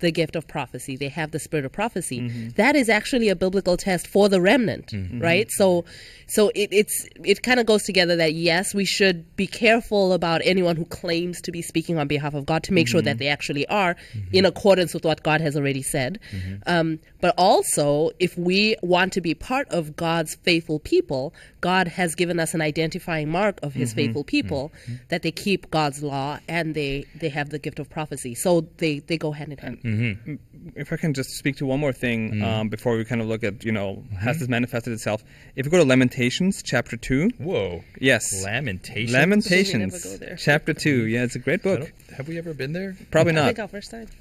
the 0.00 0.10
gift 0.10 0.34
of 0.34 0.48
prophecy, 0.48 0.96
they 0.96 1.08
have 1.08 1.30
the 1.30 1.38
spirit 1.38 1.64
of 1.64 1.72
prophecy. 1.72 2.20
Mm-hmm. 2.20 2.48
That 2.56 2.74
is 2.74 2.88
actually 2.88 3.28
a 3.28 3.36
biblical 3.36 3.76
test 3.76 4.06
for 4.06 4.28
the 4.28 4.40
remnant, 4.40 4.86
mm-hmm. 4.86 5.20
right? 5.20 5.46
So, 5.50 5.84
so 6.26 6.48
it, 6.54 6.70
it's 6.72 7.06
it 7.22 7.42
kind 7.42 7.60
of 7.60 7.66
goes 7.66 7.82
together 7.82 8.16
that 8.16 8.34
yes, 8.34 8.74
we 8.74 8.84
should 8.84 9.36
be 9.36 9.46
careful 9.46 10.12
about 10.12 10.40
anyone 10.44 10.76
who 10.76 10.86
claims 10.86 11.40
to 11.42 11.52
be 11.52 11.62
speaking 11.62 11.98
on 11.98 12.08
behalf 12.08 12.34
of 12.34 12.46
God 12.46 12.62
to 12.64 12.72
make 12.72 12.88
sure 12.88 13.02
that 13.02 13.10
mm-hmm. 13.10 13.18
they 13.18 13.28
actually 13.28 13.66
are 13.68 13.94
in 14.32 14.44
accordance 14.44 14.94
with 14.94 15.04
what 15.04 15.22
God 15.22 15.40
has 15.40 15.56
already 15.56 15.82
said. 15.82 16.18
Um, 16.66 16.98
but 17.20 17.34
also, 17.36 18.10
if 18.18 18.36
we 18.36 18.76
want 18.82 19.12
to 19.14 19.20
be 19.20 19.34
part 19.34 19.68
of 19.68 19.96
God's 19.96 20.34
faithful 20.36 20.78
people, 20.78 21.34
God 21.60 21.88
has 21.88 22.14
given 22.14 22.40
us 22.40 22.54
an 22.54 22.60
identifying 22.60 23.28
mark 23.30 23.58
of 23.62 23.74
His 23.74 23.90
mm-hmm. 23.90 23.96
faithful 23.96 24.24
mm-hmm. 24.24 24.28
people 24.28 24.72
that 25.08 25.22
they 25.22 25.30
keep 25.30 25.70
God's 25.70 26.02
law 26.02 26.38
and 26.48 26.74
they 26.74 27.04
they 27.14 27.28
have 27.28 27.50
the 27.50 27.58
gift 27.58 27.78
of 27.78 27.90
prophecy. 27.90 28.34
So 28.34 28.66
they 28.78 29.00
they 29.00 29.18
go 29.18 29.32
hand 29.32 29.52
in 29.52 29.58
hand. 29.58 29.78
Mm-hmm. 29.82 30.30
Mm, 30.32 30.38
if 30.74 30.92
I 30.92 30.96
can 30.96 31.14
just 31.14 31.30
speak 31.30 31.56
to 31.56 31.66
one 31.66 31.80
more 31.80 31.92
thing 31.92 32.42
um, 32.42 32.68
before 32.68 32.96
we 32.96 33.04
kind 33.04 33.20
of 33.20 33.26
look 33.26 33.44
at, 33.44 33.64
you 33.64 33.72
know, 33.72 34.02
has 34.18 34.38
this 34.38 34.48
manifested 34.48 34.92
itself? 34.92 35.22
If 35.56 35.66
we 35.66 35.70
go 35.70 35.78
to 35.78 35.84
Lamentations 35.84 36.62
chapter 36.62 36.96
2, 36.96 37.30
Whoa. 37.38 37.82
yes. 38.00 38.44
Lamentations. 38.44 39.12
Lamentations 39.12 40.18
chapter 40.38 40.74
2. 40.74 41.06
Yeah, 41.06 41.24
it's 41.24 41.36
a 41.36 41.38
great 41.38 41.60
I 41.60 41.76
book. 41.76 41.92
Don't- 42.10 42.16
Have 42.16 42.28
we 42.28 42.38
ever 42.38 42.52
been 42.54 42.72
there? 42.72 42.96
Probably 43.10 43.32
I 43.32 43.36
not. 43.36 43.46
think 43.46 43.58
our 43.60 43.68
first 43.68 43.90
time. 43.90 44.06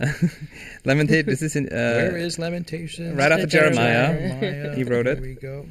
Lamentate, 0.85 1.25
this 1.25 1.41
is 1.41 1.55
in. 1.55 1.67
Uh, 1.67 1.69
Where 2.11 2.17
is 2.17 2.39
Lamentations? 2.39 3.15
right 3.15 3.31
after 3.31 3.45
Jeremiah. 3.45 4.13
Jeremiah. 4.39 4.75
He 4.75 4.83
wrote 4.83 5.07
it. 5.07 5.15
There 5.21 5.29
we 5.29 5.35
go. 5.35 5.65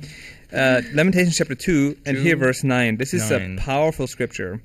Uh, 0.52 0.80
Lamentations 0.94 1.36
chapter 1.36 1.54
2, 1.54 1.96
and 2.06 2.16
Two, 2.16 2.22
here 2.22 2.36
verse 2.36 2.64
9. 2.64 2.96
This 2.96 3.12
is 3.14 3.30
nine. 3.30 3.58
a 3.58 3.60
powerful 3.60 4.06
scripture. 4.06 4.62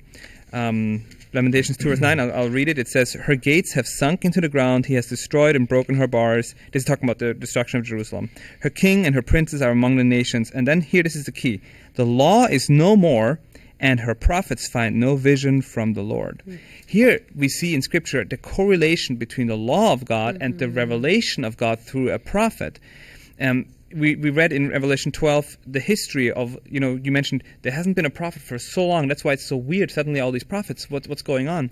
Um, 0.52 1.04
Lamentations 1.34 1.76
2, 1.78 1.88
verse 1.90 2.00
9, 2.00 2.20
I'll, 2.20 2.32
I'll 2.32 2.48
read 2.48 2.68
it. 2.68 2.78
It 2.78 2.88
says, 2.88 3.12
Her 3.12 3.34
gates 3.34 3.72
have 3.74 3.86
sunk 3.86 4.24
into 4.24 4.40
the 4.40 4.48
ground, 4.48 4.86
he 4.86 4.94
has 4.94 5.06
destroyed 5.08 5.56
and 5.56 5.68
broken 5.68 5.96
her 5.96 6.06
bars. 6.06 6.54
This 6.72 6.82
is 6.82 6.86
talking 6.86 7.04
about 7.04 7.18
the 7.18 7.34
destruction 7.34 7.80
of 7.80 7.84
Jerusalem. 7.86 8.30
Her 8.60 8.70
king 8.70 9.04
and 9.04 9.14
her 9.14 9.22
princes 9.22 9.60
are 9.60 9.70
among 9.72 9.96
the 9.96 10.04
nations. 10.04 10.50
And 10.52 10.66
then 10.66 10.80
here, 10.80 11.02
this 11.02 11.16
is 11.16 11.24
the 11.26 11.32
key 11.32 11.60
the 11.96 12.04
law 12.06 12.46
is 12.46 12.70
no 12.70 12.96
more, 12.96 13.38
and 13.80 14.00
her 14.00 14.14
prophets 14.14 14.68
find 14.68 14.98
no 14.98 15.16
vision 15.16 15.62
from 15.62 15.94
the 15.94 16.02
Lord. 16.02 16.42
Here 16.86 17.20
we 17.34 17.48
see 17.48 17.74
in 17.74 17.82
Scripture 17.82 18.24
the 18.24 18.36
correlation 18.36 19.16
between 19.16 19.48
the 19.48 19.56
law 19.56 19.92
of 19.92 20.04
God 20.04 20.38
and 20.40 20.58
the 20.58 20.68
revelation 20.68 21.44
of 21.44 21.56
God 21.56 21.80
through 21.80 22.10
a 22.10 22.18
prophet. 22.18 22.78
Um, 23.40 23.66
we, 23.94 24.16
we 24.16 24.30
read 24.30 24.52
in 24.52 24.70
Revelation 24.70 25.12
12 25.12 25.58
the 25.66 25.80
history 25.80 26.30
of, 26.30 26.58
you 26.66 26.80
know, 26.80 26.98
you 27.02 27.12
mentioned 27.12 27.44
there 27.62 27.72
hasn't 27.72 27.96
been 27.96 28.06
a 28.06 28.10
prophet 28.10 28.42
for 28.42 28.58
so 28.58 28.86
long. 28.86 29.08
That's 29.08 29.24
why 29.24 29.32
it's 29.32 29.48
so 29.48 29.56
weird. 29.56 29.90
Suddenly, 29.90 30.20
all 30.20 30.32
these 30.32 30.44
prophets, 30.44 30.90
what, 30.90 31.06
what's 31.06 31.22
going 31.22 31.48
on? 31.48 31.70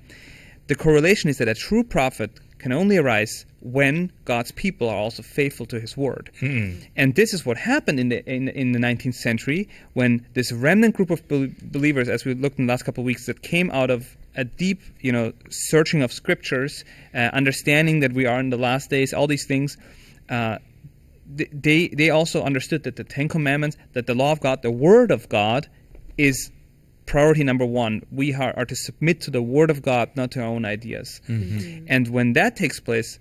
The 0.68 0.76
correlation 0.76 1.28
is 1.28 1.38
that 1.38 1.48
a 1.48 1.54
true 1.54 1.82
prophet 1.82 2.30
can 2.62 2.72
only 2.72 2.96
arise 2.96 3.44
when 3.60 4.12
God's 4.24 4.52
people 4.52 4.88
are 4.88 4.96
also 4.96 5.22
faithful 5.22 5.66
to 5.66 5.80
His 5.80 5.96
word. 5.96 6.30
And 6.96 7.14
this 7.16 7.34
is 7.34 7.44
what 7.44 7.56
happened 7.56 7.98
in 7.98 8.08
the 8.08 8.24
in, 8.24 8.48
in 8.48 8.72
the 8.72 8.78
19th 8.78 9.14
century 9.14 9.68
when 9.94 10.24
this 10.34 10.52
remnant 10.52 10.94
group 10.94 11.10
of 11.10 11.26
bel- 11.26 11.48
believers, 11.60 12.08
as 12.08 12.24
we 12.24 12.34
looked 12.34 12.58
in 12.58 12.66
the 12.66 12.72
last 12.72 12.84
couple 12.84 13.02
of 13.02 13.06
weeks, 13.06 13.26
that 13.26 13.42
came 13.42 13.70
out 13.72 13.90
of 13.90 14.16
a 14.36 14.44
deep, 14.44 14.80
you 15.00 15.12
know, 15.12 15.32
searching 15.50 16.02
of 16.02 16.12
scriptures, 16.12 16.84
uh, 17.14 17.18
understanding 17.32 18.00
that 18.00 18.12
we 18.12 18.26
are 18.26 18.38
in 18.38 18.50
the 18.50 18.56
last 18.56 18.88
days, 18.88 19.12
all 19.12 19.26
these 19.26 19.46
things. 19.46 19.76
Uh, 20.30 20.58
they 21.34 21.88
they 21.88 22.10
also 22.10 22.42
understood 22.42 22.84
that 22.84 22.94
the 22.94 23.04
Ten 23.04 23.28
Commandments, 23.28 23.76
that 23.94 24.06
the 24.06 24.14
law 24.14 24.32
of 24.32 24.40
God, 24.40 24.62
the 24.62 24.70
Word 24.70 25.10
of 25.10 25.28
God, 25.28 25.68
is 26.16 26.50
priority 27.06 27.44
number 27.44 27.64
one. 27.66 28.02
We 28.10 28.34
are, 28.34 28.54
are 28.56 28.64
to 28.64 28.76
submit 28.76 29.22
to 29.22 29.30
the 29.30 29.42
Word 29.42 29.70
of 29.70 29.82
God, 29.82 30.10
not 30.16 30.30
to 30.32 30.40
our 30.40 30.46
own 30.46 30.64
ideas. 30.64 31.20
And 31.88 32.08
when 32.08 32.34
that 32.34 32.56
takes 32.56 32.80
place, 32.80 33.18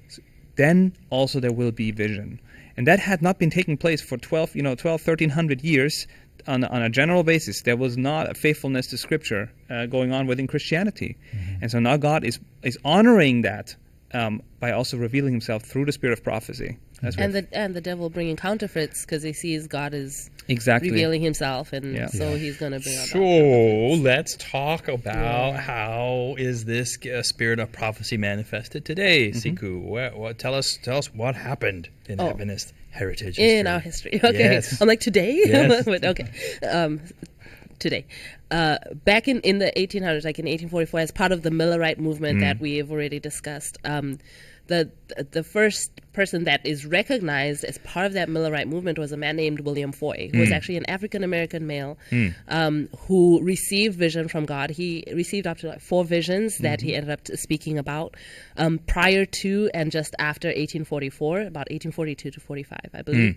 then 0.55 0.93
also 1.09 1.39
there 1.39 1.53
will 1.53 1.71
be 1.71 1.91
vision. 1.91 2.39
And 2.77 2.87
that 2.87 2.99
had 2.99 3.21
not 3.21 3.37
been 3.39 3.49
taking 3.49 3.77
place 3.77 4.01
for 4.01 4.17
12, 4.17 4.55
you 4.55 4.63
know, 4.63 4.75
12, 4.75 5.01
1300 5.01 5.61
years 5.61 6.07
on, 6.47 6.63
on 6.63 6.81
a 6.81 6.89
general 6.89 7.23
basis. 7.23 7.61
There 7.61 7.77
was 7.77 7.97
not 7.97 8.29
a 8.29 8.33
faithfulness 8.33 8.87
to 8.87 8.97
Scripture 8.97 9.51
uh, 9.69 9.85
going 9.87 10.11
on 10.13 10.27
within 10.27 10.47
Christianity. 10.47 11.17
And 11.61 11.71
so 11.71 11.79
now 11.79 11.97
God 11.97 12.23
is, 12.23 12.39
is 12.63 12.77
honoring 12.83 13.41
that 13.43 13.75
um, 14.13 14.41
by 14.59 14.71
also 14.71 14.97
revealing 14.97 15.31
himself 15.33 15.63
through 15.63 15.85
the 15.85 15.91
spirit 15.91 16.17
of 16.17 16.23
prophecy. 16.23 16.77
That's 17.01 17.17
and 17.17 17.33
what- 17.33 17.49
the 17.49 17.57
and 17.57 17.73
the 17.75 17.81
devil 17.81 18.09
bringing 18.09 18.35
counterfeits 18.35 19.05
because 19.05 19.23
he 19.23 19.33
sees 19.33 19.65
God 19.67 19.93
is 19.93 20.29
exactly. 20.47 20.91
revealing 20.91 21.21
himself, 21.21 21.73
and 21.73 21.95
Yeah. 21.95 22.07
so 22.07 22.35
he's 22.35 22.57
going 22.57 22.73
to 22.73 22.79
bring. 22.79 22.95
So 23.07 24.01
let's 24.01 24.35
talk 24.37 24.87
about 24.87 25.55
how 25.55 26.35
is 26.37 26.65
this 26.65 26.97
uh, 27.07 27.23
spirit 27.23 27.59
of 27.59 27.71
prophecy 27.71 28.17
manifested 28.17 28.85
today, 28.85 29.31
Siku? 29.31 29.81
What, 29.81 30.15
what, 30.17 30.37
tell 30.37 30.53
us, 30.53 30.77
tell 30.83 30.97
us 30.99 31.11
what 31.13 31.33
happened 31.35 31.89
in 32.07 32.19
Oh. 32.21 32.29
Adventist 32.29 32.73
heritage 32.91 33.39
in 33.39 33.65
our 33.67 33.79
history. 33.79 34.19
Okay, 34.23 34.37
Yes. 34.37 34.79
I'm 34.81 34.87
like 34.87 34.99
today. 34.99 35.41
Yes. 35.45 35.85
But 35.93 36.03
okay, 36.05 36.27
um, 36.69 36.99
today. 37.79 38.05
Uh, 38.51 38.77
back 39.05 39.27
in, 39.27 39.39
in 39.41 39.59
the 39.59 39.71
1800s, 39.77 40.25
like 40.25 40.37
in 40.37 40.45
1844, 40.45 40.99
as 40.99 41.11
part 41.11 41.31
of 41.31 41.41
the 41.41 41.49
Millerite 41.49 41.97
movement 41.97 42.41
that 42.41 42.59
we 42.59 42.75
have 42.77 42.91
already 42.91 43.19
discussed, 43.19 43.77
um, 43.85 44.17
the 44.67 44.89
the 45.31 45.43
first 45.43 45.91
person 46.13 46.45
that 46.45 46.65
is 46.65 46.85
recognized 46.85 47.63
as 47.63 47.77
part 47.79 48.05
of 48.05 48.13
that 48.13 48.29
Millerite 48.29 48.67
movement 48.67 48.97
was 48.97 49.11
a 49.11 49.17
man 49.17 49.35
named 49.35 49.61
William 49.61 49.91
Foy, 49.91 50.29
who 50.31 50.39
was 50.39 50.51
actually 50.51 50.77
an 50.77 50.89
African 50.89 51.23
American 51.23 51.67
male 51.67 51.97
um, 52.47 52.87
who 53.07 53.41
received 53.43 53.97
vision 53.97 54.27
from 54.27 54.45
God. 54.45 54.69
He 54.69 55.03
received 55.13 55.47
up 55.47 55.57
to 55.59 55.67
like 55.67 55.81
four 55.81 56.05
visions 56.05 56.57
that 56.59 56.79
he 56.81 56.95
ended 56.95 57.11
up 57.11 57.27
speaking 57.35 57.77
about 57.77 58.15
um, 58.57 58.79
prior 58.79 59.25
to 59.25 59.69
and 59.73 59.91
just 59.91 60.15
after 60.19 60.47
1844, 60.47 61.41
about 61.41 61.69
1842 61.69 62.31
to 62.31 62.39
45, 62.39 62.79
I 62.93 63.01
believe. 63.01 63.35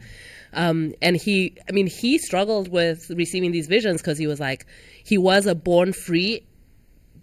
Um, 0.53 0.94
and 1.03 1.16
he, 1.16 1.57
I 1.68 1.72
mean, 1.72 1.88
he 1.88 2.18
struggled 2.18 2.68
with 2.68 3.11
receiving 3.11 3.50
these 3.50 3.66
visions 3.66 4.00
because 4.00 4.18
he 4.18 4.27
was 4.27 4.38
like, 4.40 4.66
he 5.04 5.16
was 5.18 5.46
a 5.46 5.54
born 5.54 5.92
free 5.92 6.42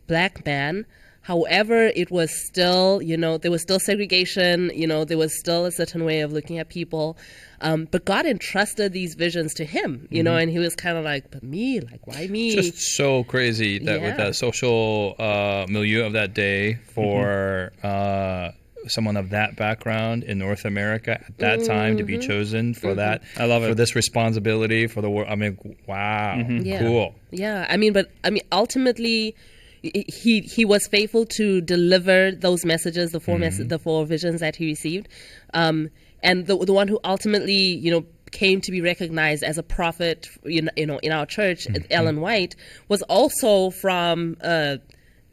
black 0.07 0.45
man. 0.45 0.85
However, 1.23 1.91
it 1.95 2.09
was 2.09 2.31
still, 2.47 2.99
you 3.01 3.15
know, 3.15 3.37
there 3.37 3.51
was 3.51 3.61
still 3.61 3.79
segregation, 3.79 4.71
you 4.73 4.87
know, 4.87 5.05
there 5.05 5.19
was 5.19 5.37
still 5.39 5.65
a 5.65 5.71
certain 5.71 6.03
way 6.03 6.21
of 6.21 6.31
looking 6.33 6.57
at 6.57 6.69
people. 6.69 7.15
Um, 7.61 7.87
but 7.91 8.05
God 8.05 8.25
entrusted 8.25 8.91
these 8.91 9.13
visions 9.13 9.53
to 9.55 9.63
him, 9.65 10.07
you 10.09 10.23
know, 10.23 10.35
and 10.35 10.49
he 10.49 10.57
was 10.57 10.75
kind 10.75 10.97
of 10.97 11.03
like, 11.03 11.29
but 11.29 11.43
me, 11.43 11.79
like, 11.79 12.07
why 12.07 12.25
me? 12.25 12.55
Just 12.55 12.75
so 12.95 13.23
crazy 13.23 13.77
that 13.79 14.01
with 14.01 14.17
Yeah. 14.17 14.27
the 14.27 14.33
social 14.33 15.15
uh, 15.19 15.67
milieu 15.69 16.03
of 16.05 16.13
that 16.13 16.33
day 16.33 16.79
for 16.95 17.71
uh, 17.83 18.49
someone 18.87 19.17
of 19.17 19.29
that 19.29 19.55
background 19.55 20.23
in 20.23 20.37
North 20.37 20.65
America 20.65 21.11
at 21.11 21.37
that 21.37 21.65
time 21.65 21.97
to 21.97 22.03
be 22.03 22.17
mm-hmm. 22.17 22.27
chosen 22.27 22.73
for 22.73 22.87
mm-hmm. 22.87 22.97
that. 22.97 23.23
I 23.37 23.45
love 23.45 23.63
for 23.63 23.69
it. 23.69 23.77
this 23.77 23.95
responsibility 23.95 24.87
for 24.87 25.01
the 25.01 25.09
world. 25.09 25.29
I 25.29 25.35
mean, 25.35 25.57
wow, 25.87 26.35
mm-hmm. 26.37 26.65
Yeah. 26.65 26.79
cool. 26.79 27.15
Yeah, 27.31 27.65
I 27.69 27.77
mean, 27.77 27.93
but 27.93 28.11
I 28.23 28.29
mean, 28.29 28.43
ultimately, 28.51 29.35
he- 29.81 30.05
he 30.07 30.41
he 30.41 30.65
was 30.65 30.87
faithful 30.87 31.25
to 31.37 31.61
deliver 31.61 32.31
those 32.31 32.65
messages, 32.65 33.11
the 33.11 33.19
4 33.19 33.37
mess- 33.37 33.61
the 33.63 33.79
four 33.79 34.05
visions 34.05 34.41
that 34.41 34.55
he 34.55 34.65
received, 34.65 35.07
um, 35.53 35.89
and 36.23 36.47
the 36.47 36.57
the 36.57 36.73
one 36.73 36.87
who 36.87 36.99
ultimately, 37.03 37.53
you 37.53 37.91
know, 37.91 38.05
came 38.31 38.61
to 38.61 38.71
be 38.71 38.81
recognized 38.81 39.43
as 39.43 39.57
a 39.57 39.63
prophet, 39.63 40.27
you 40.43 40.61
know, 40.61 40.71
you 40.75 40.85
know 40.85 40.99
in 40.99 41.11
our 41.11 41.25
church, 41.25 41.67
Ellen 41.89 42.21
White, 42.21 42.55
was 42.87 43.01
also 43.03 43.69
from. 43.69 44.37
Uh, 44.41 44.77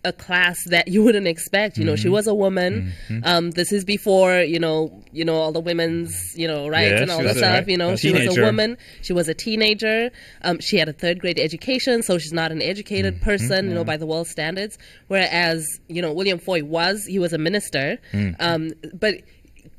a 0.08 0.12
class 0.12 0.56
that 0.74 0.88
you 0.88 1.00
wouldn't 1.04 1.26
expect. 1.34 1.78
You 1.78 1.84
know, 1.84 1.96
she 1.96 2.08
was 2.08 2.26
a 2.26 2.34
woman. 2.34 2.92
Um, 3.22 3.50
this 3.52 3.70
is 3.72 3.84
before 3.84 4.40
you 4.54 4.58
know, 4.58 4.78
you 5.12 5.24
know 5.24 5.36
all 5.36 5.52
the 5.52 5.60
women's 5.70 6.12
you 6.36 6.48
know 6.48 6.68
rights 6.68 6.92
Yeah, 6.96 7.02
and 7.02 7.10
all 7.10 7.18
she 7.18 7.24
that 7.24 7.34
was 7.34 7.36
a- 7.36 7.40
stuff. 7.40 7.68
You 7.68 7.76
know, 7.82 7.96
she 7.96 8.12
was 8.12 8.36
a 8.36 8.40
woman. 8.42 8.76
She 9.02 9.12
was 9.12 9.28
a 9.28 9.34
teenager. 9.34 10.10
Um, 10.42 10.58
she 10.60 10.76
had 10.78 10.88
a 10.88 10.92
third 10.92 11.20
grade 11.20 11.38
education, 11.38 12.02
so 12.02 12.18
she's 12.18 12.32
not 12.32 12.50
an 12.52 12.62
educated 12.62 13.14
Mm-hmm. 13.14 13.24
person, 13.24 13.68
you 13.68 13.74
know, 13.74 13.84
by 13.84 13.96
the 13.96 14.06
world 14.06 14.26
standards. 14.26 14.76
Whereas, 15.08 15.64
you 15.88 16.02
know, 16.02 16.12
William 16.12 16.38
Foy 16.38 16.62
was, 16.64 17.04
he 17.06 17.18
was 17.18 17.32
a 17.32 17.38
minister. 17.38 17.98
Mm. 18.12 18.36
Um, 18.40 18.72
but 18.94 19.14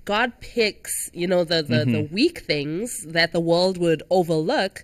God 0.05 0.33
picks, 0.41 0.91
you 1.13 1.27
know, 1.27 1.43
the, 1.43 1.61
the, 1.61 1.79
the 1.79 1.85
Mm-hmm. 2.03 2.13
weak 2.13 2.39
things 2.39 2.89
that 3.07 3.31
the 3.31 3.39
world 3.39 3.77
would 3.77 4.01
overlook. 4.09 4.83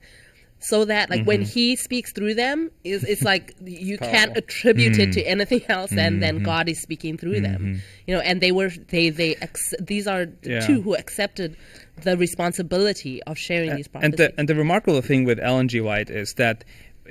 So 0.70 0.86
that, 0.86 1.10
like, 1.10 1.20
Mm-hmm. 1.22 1.28
when 1.28 1.42
he 1.42 1.76
speaks 1.76 2.12
through 2.12 2.36
them, 2.36 2.72
is 2.84 3.04
it's 3.04 3.22
like 3.32 3.54
you 3.64 3.98
can't 3.98 4.36
attribute 4.38 4.98
it 5.00 5.12
to 5.14 5.22
Mm. 5.24 5.28
anything 5.36 5.62
else, 5.70 5.92
and 5.92 6.22
then 6.24 6.36
Mm-hmm. 6.38 6.46
God 6.46 6.70
is 6.70 6.82
speaking 6.82 7.18
through 7.18 7.42
them. 7.42 7.82
You 8.08 8.16
know, 8.16 8.22
and 8.22 8.42
they 8.42 8.52
were 8.52 8.72
they 8.90 9.10
they 9.10 9.36
ex- 9.48 9.74
these 9.80 10.06
are 10.08 10.26
Yeah. 10.44 10.60
two 10.68 10.82
who 10.82 10.96
accepted 10.96 11.56
the 12.04 12.18
responsibility 12.18 13.22
of 13.24 13.38
sharing 13.38 13.76
these 13.76 13.90
and 14.06 14.14
the 14.18 14.34
and 14.38 14.48
the 14.50 14.56
remarkable 14.56 15.02
thing 15.02 15.24
with 15.26 15.40
Ellen 15.40 15.68
G. 15.68 15.82
White 15.82 16.10
is 16.10 16.34
that 16.36 16.64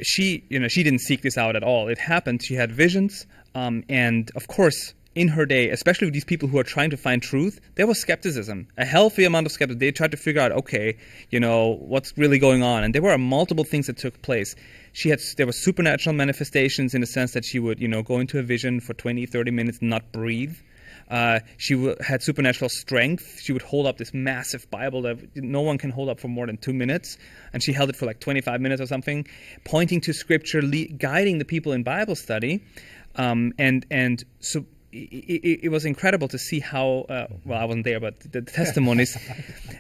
she, 0.02 0.42
you 0.48 0.58
know, 0.58 0.68
she 0.68 0.82
didn't 0.82 1.00
seek 1.02 1.22
this 1.22 1.38
out 1.38 1.54
at 1.56 1.62
all. 1.62 1.88
It 1.88 1.98
happened. 1.98 2.42
She 2.42 2.54
had 2.54 2.70
visions, 2.72 3.26
um, 3.54 3.84
and 3.88 4.30
of 4.34 4.48
course, 4.48 4.92
in 5.14 5.28
her 5.28 5.46
day, 5.46 5.70
especially 5.70 6.06
with 6.06 6.14
these 6.14 6.24
people 6.24 6.48
who 6.48 6.58
are 6.58 6.64
trying 6.64 6.90
to 6.90 6.96
find 6.96 7.22
truth, 7.22 7.60
there 7.76 7.86
was 7.86 8.00
skepticism, 8.00 8.66
a 8.76 8.84
healthy 8.84 9.24
amount 9.24 9.46
of 9.46 9.52
skepticism. 9.52 9.78
They 9.78 9.92
tried 9.92 10.10
to 10.10 10.16
figure 10.16 10.40
out, 10.40 10.52
okay, 10.52 10.96
you 11.30 11.38
know, 11.38 11.78
what's 11.80 12.16
really 12.18 12.38
going 12.38 12.62
on, 12.62 12.84
and 12.84 12.94
there 12.94 13.02
were 13.02 13.16
multiple 13.18 13.64
things 13.64 13.86
that 13.86 13.96
took 13.96 14.20
place. 14.22 14.54
She 14.92 15.08
had 15.08 15.20
there 15.36 15.46
were 15.46 15.52
supernatural 15.52 16.14
manifestations 16.14 16.94
in 16.94 17.00
the 17.00 17.06
sense 17.06 17.32
that 17.32 17.44
she 17.44 17.58
would, 17.58 17.80
you 17.80 17.88
know, 17.88 18.02
go 18.02 18.18
into 18.18 18.38
a 18.38 18.42
vision 18.42 18.80
for 18.80 18.94
20, 18.94 19.26
30 19.26 19.50
minutes 19.50 19.78
not 19.80 20.12
breathe. 20.12 20.56
Uh, 21.10 21.40
she 21.58 21.74
w- 21.74 21.94
had 22.00 22.22
supernatural 22.22 22.68
strength. 22.68 23.40
She 23.40 23.52
would 23.52 23.62
hold 23.62 23.86
up 23.86 23.98
this 23.98 24.14
massive 24.14 24.68
Bible 24.70 25.02
that 25.02 25.18
no 25.36 25.60
one 25.60 25.78
can 25.78 25.90
hold 25.90 26.08
up 26.08 26.18
for 26.18 26.28
more 26.28 26.46
than 26.46 26.56
two 26.56 26.72
minutes, 26.72 27.18
and 27.52 27.62
she 27.62 27.72
held 27.72 27.90
it 27.90 27.96
for 27.96 28.06
like 28.06 28.20
25 28.20 28.60
minutes 28.60 28.80
or 28.80 28.86
something, 28.86 29.26
pointing 29.64 30.00
to 30.02 30.12
Scripture, 30.12 30.62
le- 30.62 30.86
guiding 30.86 31.38
the 31.38 31.44
people 31.44 31.72
in 31.72 31.82
Bible 31.82 32.14
study, 32.14 32.64
um, 33.16 33.52
and 33.58 33.86
and 33.90 34.24
so. 34.40 34.64
It, 34.96 35.64
it, 35.64 35.68
was 35.70 35.84
incredible 35.84 36.28
to 36.28 36.38
see 36.38 36.60
how 36.60 37.06
uh, 37.08 37.26
well 37.44 37.60
I 37.60 37.64
wasn't 37.64 37.84
there, 37.84 37.98
but 37.98 38.20
the 38.20 38.42
testimonies, 38.60 39.16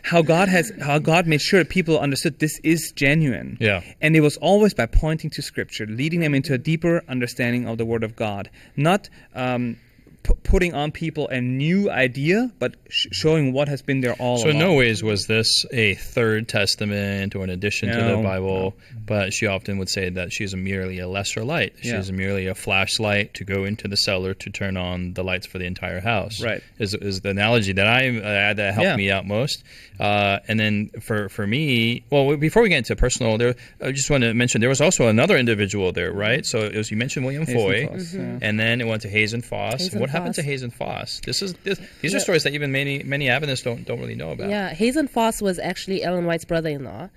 how 0.02 0.22
God 0.22 0.48
has 0.48 0.72
how 0.80 0.98
God 0.98 1.28
made 1.28 1.40
sure 1.40 1.64
people 1.64 2.00
understood 2.00 2.40
this 2.40 2.58
is 2.64 2.92
genuine. 2.96 3.56
Yeah. 3.60 3.82
And 4.00 4.16
it 4.16 4.20
was 4.20 4.36
always 4.38 4.74
by 4.74 4.86
pointing 4.86 5.30
to 5.30 5.42
Scripture, 5.42 5.86
leading 5.86 6.18
them 6.18 6.34
into 6.34 6.52
a 6.52 6.58
deeper 6.58 7.02
understanding 7.08 7.68
of 7.68 7.78
the 7.78 7.84
Word 7.84 8.02
of 8.02 8.16
God, 8.16 8.50
not 8.76 9.08
um, 9.34 9.76
p- 10.24 10.34
putting 10.42 10.74
on 10.74 10.90
people 10.90 11.28
a 11.28 11.40
new 11.40 11.88
idea, 11.90 12.50
but 12.58 12.74
sh- 12.90 13.06
showing 13.12 13.52
what 13.52 13.68
has 13.68 13.80
been 13.82 14.00
there 14.00 14.14
all 14.14 14.34
along. 14.34 14.42
So 14.42 14.48
in 14.50 14.58
no 14.58 14.74
ways 14.74 15.02
was 15.02 15.26
this 15.26 15.64
a 15.72 15.94
third 15.94 16.48
testament 16.48 17.36
or 17.36 17.44
an 17.44 17.50
addition 17.50 17.88
to 17.90 17.94
the 17.96 18.16
No, 18.16 18.22
Bible, 18.22 18.74
but 19.06 19.32
she 19.32 19.46
often 19.46 19.78
would 19.78 19.88
say 19.88 20.08
that 20.10 20.32
she's 20.32 20.52
a 20.52 20.56
merely 20.56 20.98
a 20.98 21.06
lesser 21.08 21.44
light. 21.44 21.74
Yeah. 21.82 21.96
She's 21.98 22.10
merely 22.10 22.46
a 22.48 22.54
flashlight 22.54 23.34
to 23.34 23.44
go 23.44 23.64
into 23.64 23.86
the 23.86 23.96
cellar 23.96 24.34
to 24.34 24.50
turn 24.50 24.76
on 24.76 25.12
the 25.14 25.22
lights 25.22 25.46
for 25.46 25.58
the 25.58 25.66
entire 25.66 26.00
house. 26.00 26.42
Right. 26.42 26.62
Is, 26.78 26.94
is 26.94 27.20
the 27.20 27.30
analogy 27.30 27.72
that 27.74 27.86
I 27.86 28.08
uh, 28.18 28.54
that 28.54 28.74
helped 28.74 28.86
Yeah. 28.88 28.96
me 28.96 29.10
out 29.10 29.26
most. 29.26 29.62
Uh, 30.00 30.40
and 30.48 30.58
then 30.58 30.90
for 31.00 31.28
for 31.28 31.46
me, 31.46 32.02
well, 32.10 32.36
before 32.36 32.62
we 32.62 32.68
get 32.68 32.78
into 32.78 32.96
personal, 32.96 33.38
there 33.38 33.54
I 33.80 33.92
just 33.92 34.10
want 34.10 34.22
to 34.24 34.34
mention 34.34 34.60
there 34.60 34.68
was 34.70 34.80
also 34.80 35.06
another 35.08 35.36
individual 35.36 35.92
there, 35.92 36.12
right? 36.12 36.44
So 36.44 36.60
it 36.60 36.74
was 36.76 36.90
you 36.90 36.96
mentioned 36.96 37.24
William 37.26 37.44
Hazen 37.46 37.60
Foy, 37.60 37.86
Foss, 37.86 38.14
yeah. 38.14 38.38
and 38.42 38.58
then 38.58 38.80
it 38.80 38.86
went 38.86 39.02
to 39.02 39.08
Hazen 39.08 39.42
Foss. 39.42 39.80
Hazen 39.82 40.00
what 40.00 40.10
happened 40.14 40.34
to. 40.36 40.42
Hazen 40.42 40.70
Foss? 40.70 41.20
This 41.24 41.42
is 41.42 41.54
this, 41.64 41.80
these 42.00 42.14
are 42.14 42.20
stories 42.20 42.42
that 42.44 42.54
even 42.54 42.72
many 42.72 43.02
many 43.02 43.28
Adventists 43.28 43.62
don't 43.62 43.84
don't 43.84 44.00
really 44.00 44.14
know 44.14 44.30
about. 44.30 44.48
Yeah, 44.48 44.70
Hazen 44.72 45.08
Foss 45.08 45.42
was 45.42 45.58
actually 45.58 46.02
Ellen 46.02 46.26
White's 46.26 46.44
brother-in-law, 46.44 47.08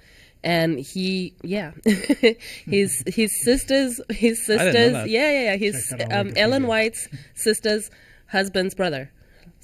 and 0.44 0.80
he, 0.80 1.34
yeah, 1.44 1.72
his 2.66 3.04
his 3.08 3.32
sisters, 3.44 4.00
his 4.10 4.46
sisters, 4.46 5.08
yeah, 5.08 5.32
yeah, 5.32 5.42
yeah, 5.52 5.56
his 5.56 5.88
Check 5.90 6.02
out 6.02 6.12
on 6.12 6.28
um, 6.28 6.34
Ellen 6.36 6.68
White's 6.68 7.08
sister's 7.36 7.90
husband's 8.28 8.76
brother. 8.76 9.12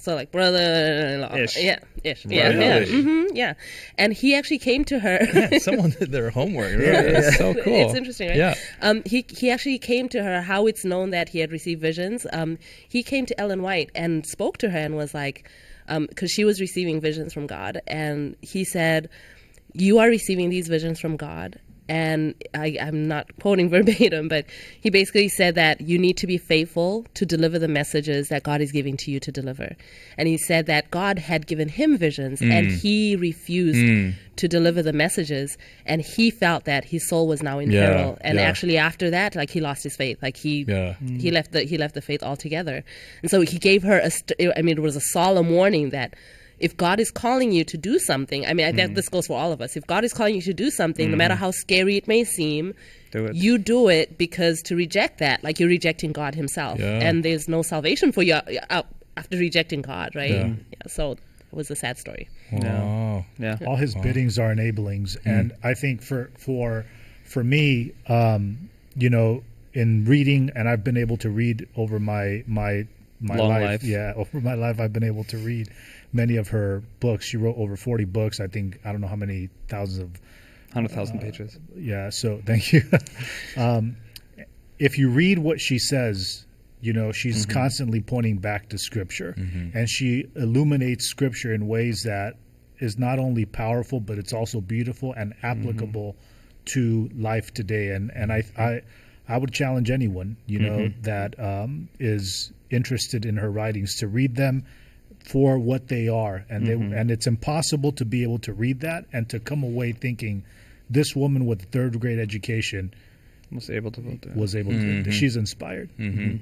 So 0.04 0.14
like 0.14 0.30
brother-in-law, 0.30 1.34
Ish. 1.34 1.56
yeah, 1.56 1.78
ish, 2.02 2.26
yeah, 2.26 2.50
yeah, 2.50 2.78
Really? 2.78 3.02
hmm 3.02 3.24
yeah. 3.34 3.54
And 3.96 4.12
he 4.12 4.34
actually 4.34 4.58
came 4.58 4.84
to 4.84 4.98
her. 4.98 5.18
Yeah, 5.32 5.56
someone 5.58 5.90
did 5.98 6.12
their 6.12 6.28
homework. 6.28 6.72
Right? 6.78 7.12
That's 7.14 7.38
so 7.38 7.54
cool. 7.54 7.74
It's 7.74 7.94
interesting, 7.94 8.28
right? 8.28 8.36
Yeah. 8.36 8.54
Um, 8.82 9.02
he 9.06 9.24
he 9.30 9.50
actually 9.50 9.78
came 9.78 10.10
to 10.10 10.22
her. 10.22 10.42
How 10.42 10.66
it's 10.66 10.84
known 10.84 11.08
that 11.10 11.30
he 11.30 11.38
had 11.38 11.50
received 11.50 11.80
visions. 11.80 12.26
Um, 12.34 12.58
he 12.86 13.02
came 13.02 13.24
to 13.24 13.40
Ellen 13.40 13.62
White 13.62 13.90
and 13.94 14.26
spoke 14.26 14.58
to 14.58 14.68
her 14.68 14.78
and 14.78 14.94
was 14.94 15.14
like, 15.14 15.48
because 15.88 16.30
she 16.30 16.44
was 16.44 16.60
receiving 16.60 17.00
visions 17.00 17.32
from 17.32 17.46
God, 17.46 17.80
and 17.86 18.36
he 18.42 18.62
said, 18.64 19.08
"You 19.72 20.00
are 20.00 20.08
receiving 20.08 20.50
these 20.50 20.68
visions 20.68 21.00
from 21.00 21.16
God." 21.16 21.58
And 21.88 22.34
I, 22.54 22.78
I'm 22.80 23.06
not 23.06 23.26
quoting 23.40 23.68
verbatim, 23.74 24.28
but 24.28 24.46
he 24.80 24.90
basically 24.90 25.28
said 25.28 25.54
that 25.56 25.80
you 25.80 25.98
need 25.98 26.16
to 26.18 26.26
be 26.26 26.38
faithful 26.38 27.06
to 27.14 27.26
deliver 27.26 27.58
the 27.58 27.68
messages 27.68 28.28
that 28.28 28.42
God 28.42 28.60
is 28.60 28.72
giving 28.72 28.96
to 28.98 29.10
you 29.10 29.20
to 29.20 29.30
deliver. 29.30 29.76
And 30.16 30.26
he 30.28 30.38
said 30.38 30.66
that 30.66 30.90
God 30.90 31.18
had 31.18 31.46
given 31.46 31.68
him 31.68 31.98
visions 31.98 32.40
and 32.40 32.68
mm. 32.68 32.78
he 32.80 33.16
refused 33.16 33.78
mm. 33.78 34.14
to 34.36 34.48
deliver 34.48 34.82
the 34.82 34.92
messages. 34.92 35.58
And 35.84 36.00
he 36.00 36.30
felt 36.30 36.64
that 36.64 36.84
his 36.84 37.08
soul 37.08 37.28
was 37.28 37.42
now 37.42 37.58
in 37.58 37.70
Yeah, 37.70 37.86
peril. 37.86 38.18
And 38.22 38.38
yeah. 38.38 38.44
actually, 38.44 38.78
after 38.78 39.10
that, 39.10 39.34
like 39.34 39.50
he 39.50 39.60
lost 39.60 39.82
his 39.82 39.96
faith. 39.96 40.22
Like 40.22 40.36
he 40.36 40.64
Yeah. 40.66 40.94
he 41.00 41.30
mm. 41.30 41.32
left 41.32 41.52
the 41.52 41.64
he 41.64 41.76
left 41.76 41.94
the 41.94 42.02
faith 42.02 42.22
altogether. 42.22 42.82
And 43.22 43.30
so 43.30 43.42
he 43.42 43.58
gave 43.58 43.82
her 43.82 43.98
a. 43.98 44.10
St- 44.10 44.52
I 44.56 44.62
mean, 44.62 44.78
it 44.78 44.82
was 44.82 44.96
a 44.96 45.00
solemn 45.00 45.50
warning 45.50 45.90
that 45.90 46.14
if 46.60 46.76
God 46.76 47.00
is 47.00 47.10
calling 47.10 47.52
you 47.52 47.64
to 47.64 47.76
do 47.76 47.98
something, 47.98 48.46
I 48.46 48.54
mean, 48.54 48.66
I 48.66 48.72
Mm. 48.72 48.76
think 48.76 48.94
this 48.94 49.08
goes 49.08 49.26
for 49.26 49.38
all 49.38 49.52
of 49.52 49.60
us. 49.60 49.76
If 49.76 49.86
God 49.86 50.04
is 50.04 50.12
calling 50.12 50.34
you 50.36 50.42
to 50.42 50.54
do 50.54 50.70
something, 50.70 51.10
no 51.10 51.16
matter 51.16 51.34
how 51.34 51.50
scary 51.50 51.96
it 51.96 52.06
may 52.08 52.24
seem, 52.24 52.74
Do 53.10 53.26
it. 53.26 53.34
you 53.36 53.58
do 53.58 53.88
it 53.88 54.16
because 54.18 54.62
to 54.62 54.76
reject 54.76 55.18
that, 55.18 55.42
like 55.44 55.58
you're 55.60 55.68
rejecting 55.68 56.12
God 56.12 56.34
Himself, 56.34 56.78
Yeah. 56.80 57.00
and 57.06 57.24
there's 57.24 57.48
no 57.48 57.62
salvation 57.62 58.12
for 58.12 58.22
you 58.22 58.34
uh, 58.34 58.82
after 59.16 59.36
rejecting 59.38 59.82
God, 59.82 60.14
right? 60.14 60.30
Yeah. 60.30 60.52
so 60.86 61.12
it 61.12 61.18
was 61.52 61.70
a 61.70 61.76
sad 61.76 61.98
story. 61.98 62.28
Wow. 62.52 63.24
Yeah. 63.38 63.58
all 63.66 63.76
his 63.76 63.94
biddings 63.96 64.38
are 64.38 64.52
enablings 64.54 65.16
and 65.24 65.52
i 65.64 65.72
think 65.74 66.02
for 66.02 66.30
for 66.38 66.84
for 67.24 67.42
me 67.42 67.92
um 68.08 68.68
you 68.96 69.08
know 69.10 69.42
in 69.72 70.04
reading 70.04 70.50
and 70.54 70.68
i've 70.68 70.84
been 70.84 70.96
able 70.96 71.16
to 71.16 71.30
read 71.30 71.66
over 71.76 71.98
my 71.98 72.44
my 72.46 72.86
my 73.20 73.36
life, 73.36 73.62
life. 73.62 73.84
yeah 73.84 74.12
over 74.20 74.40
my 74.40 74.54
life 74.54 74.78
i've 74.78 74.92
been 74.92 75.02
able 75.04 75.24
to 75.24 75.38
read 75.38 75.68
many 76.14 76.36
of 76.36 76.48
her 76.48 76.82
books. 77.00 77.26
She 77.26 77.36
wrote 77.36 77.56
over 77.58 77.76
40 77.76 78.04
books 78.04 78.40
i 78.40 78.46
think 78.46 78.78
i 78.84 78.92
don't 78.92 79.00
know 79.00 79.08
how 79.08 79.16
many 79.16 79.48
thousands 79.68 79.98
of 79.98 80.20
100,000 80.72 81.18
uh, 81.18 81.20
pages. 81.20 81.58
yeah 81.76 82.10
so 82.10 82.40
thank 82.46 82.72
you. 82.72 82.82
Um, 83.56 83.96
if 84.78 84.98
you 84.98 85.08
read 85.10 85.38
what 85.38 85.60
she 85.60 85.78
says 85.78 86.46
you 86.80 86.92
know 86.92 87.12
she's 87.12 87.46
mm-hmm. 87.46 87.58
constantly 87.58 88.00
pointing 88.00 88.38
back 88.38 88.68
to 88.68 88.78
scripture. 88.78 89.34
Mm-hmm. 89.38 89.76
And 89.76 89.88
she 89.88 90.26
illuminates 90.36 91.06
scripture 91.06 91.54
in 91.54 91.66
ways 91.66 92.02
that 92.04 92.34
is 92.78 92.98
not 92.98 93.18
only 93.18 93.46
powerful 93.46 94.00
but 94.00 94.18
it's 94.18 94.34
also 94.34 94.60
beautiful 94.60 95.14
and 95.14 95.34
mm-hmm. 95.34 95.46
applicable 95.46 96.16
to 96.66 97.10
life 97.16 97.54
today. 97.54 97.90
And 97.90 98.10
and 98.14 98.30
i 98.32 98.42
i 98.58 98.82
i 99.28 99.38
would 99.38 99.52
challenge 99.52 99.90
anyone 99.90 100.36
you 100.46 100.58
know 100.58 100.92
that 101.00 101.38
um, 101.40 101.88
is 101.98 102.52
interested 102.70 103.24
in 103.24 103.36
her 103.36 103.50
writings 103.50 103.96
to 103.96 104.08
read 104.08 104.36
them 104.36 104.64
for 105.24 105.58
what 105.58 105.88
they 105.88 106.06
are. 106.06 106.44
And 106.48 106.66
they 106.66 106.74
mm-hmm. 106.74 106.92
and 106.92 107.10
it's 107.10 107.26
impossible 107.26 107.92
to 107.92 108.04
be 108.04 108.22
able 108.22 108.38
to 108.40 108.52
read 108.52 108.80
that 108.80 109.06
and 109.12 109.28
to 109.30 109.40
come 109.40 109.62
away 109.62 109.92
thinking 109.92 110.44
this 110.88 111.16
woman 111.16 111.46
with 111.46 111.62
a 111.62 111.66
third 111.66 111.98
grade 111.98 112.18
education 112.18 112.92
Was 113.54 113.70
able 113.70 113.90
to 113.92 114.00
vote. 114.00 114.22
there. 114.22 114.34
was 114.34 114.56
able 114.56 114.72
to 114.72 114.78
mm-hmm. 114.78 115.10
she's 115.10 115.36
inspired 115.36 115.90
mm-hmm. 115.98 116.20
Mm-hmm. 116.20 116.36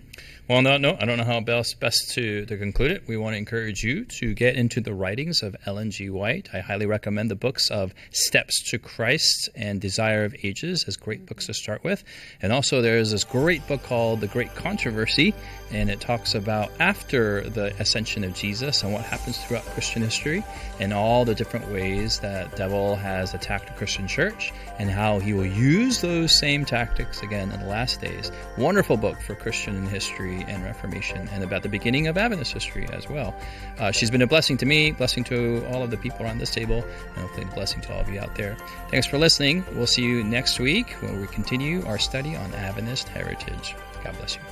Well, 0.49 0.59
on 0.59 0.65
that 0.65 0.81
note, 0.81 0.97
I 1.01 1.05
don't 1.05 1.19
know 1.19 1.25
how 1.25 1.41
best 1.41 1.79
best 1.79 2.11
to, 2.15 2.45
to 2.47 2.57
conclude 2.57 2.91
it. 2.91 3.05
We 3.07 3.17
want 3.17 3.35
to 3.35 3.39
encourage 3.39 3.85
you 3.85 4.05
to 4.05 4.35
get 4.35 4.57
into 4.57 4.81
the 4.81 4.93
writings 4.93 5.43
of 5.43 5.55
Ellen 5.67 5.91
G. 5.93 6.11
White. 6.11 6.49
I 6.53 6.59
highly 6.59 6.85
recommend 6.85 7.31
the 7.31 7.37
books 7.37 7.71
of 7.71 7.95
Steps 8.11 8.71
to 8.71 8.79
Christ 8.79 9.49
and 9.55 9.81
Desire 9.81 10.25
of 10.25 10.35
Ages 10.43 10.85
as 10.89 10.97
great 10.97 11.27
books 11.27 11.47
to 11.47 11.55
start 11.55 11.85
with. 11.85 12.03
And 12.43 12.53
also, 12.53 12.83
there's 12.83 13.13
this 13.13 13.25
great 13.25 13.67
book 13.69 13.83
called 13.85 14.21
The 14.21 14.27
Great 14.27 14.55
Controversy, 14.55 15.33
and 15.71 15.89
it 15.89 16.01
talks 16.01 16.35
about 16.35 16.73
after 16.81 17.49
the 17.49 17.75
ascension 17.81 18.25
of 18.25 18.35
Jesus 18.35 18.83
and 18.83 18.93
what 18.93 19.03
happens 19.03 19.39
throughout 19.39 19.65
Christian 19.67 20.03
history 20.03 20.45
and 20.81 20.93
all 20.93 21.25
the 21.25 21.35
different 21.35 21.71
ways 21.71 22.19
that 22.19 22.55
devil 22.57 22.97
has 22.97 23.33
attacked 23.33 23.69
the 23.69 23.75
Christian 23.75 24.09
church 24.09 24.53
and 24.79 24.91
how 24.91 25.19
he 25.19 25.33
will 25.33 25.47
use 25.47 26.01
those 26.01 26.37
same 26.39 26.65
tactics 26.65 27.02
again 27.23 27.51
in 27.53 27.61
the 27.61 27.67
last 27.67 28.01
days. 28.01 28.31
Wonderful 28.57 28.97
book 28.97 29.21
for 29.21 29.35
Christian 29.35 29.87
history 29.87 30.45
and 30.49 30.63
Reformation 30.65 31.29
and 31.33 31.43
about 31.43 31.63
the 31.63 31.69
beginning 31.69 32.07
of 32.07 32.17
Adventist 32.17 32.53
history 32.53 32.89
as 32.93 33.09
well. 33.09 33.35
Uh, 33.79 33.91
she's 33.91 34.11
been 34.11 34.23
a 34.23 34.27
blessing 34.27 34.57
to 34.59 34.67
me, 34.67 34.93
blessing 34.93 35.25
to 35.25 35.65
all 35.67 35.83
of 35.83 35.91
the 35.91 35.97
people 35.97 36.25
around 36.25 36.39
this 36.39 36.51
table, 36.51 36.83
and 36.83 37.17
hopefully 37.17 37.47
a 37.51 37.55
blessing 37.55 37.81
to 37.83 37.95
all 37.95 38.01
of 38.01 38.09
you 38.09 38.21
out 38.21 38.35
there. 38.35 38.57
Thanks 38.91 39.07
for 39.07 39.19
listening. 39.19 39.65
We'll 39.75 39.87
see 39.87 40.03
you 40.03 40.23
next 40.25 40.61
week 40.61 40.91
when 41.01 41.21
we 41.21 41.27
continue 41.27 41.85
our 41.87 41.99
study 41.99 42.37
on 42.37 42.55
Adventist 42.55 43.09
heritage. 43.09 43.75
God 44.05 44.17
bless 44.19 44.37
you. 44.37 44.52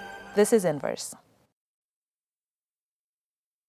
this 0.35 0.53
is 0.53 0.65
Inverse. 0.65 1.15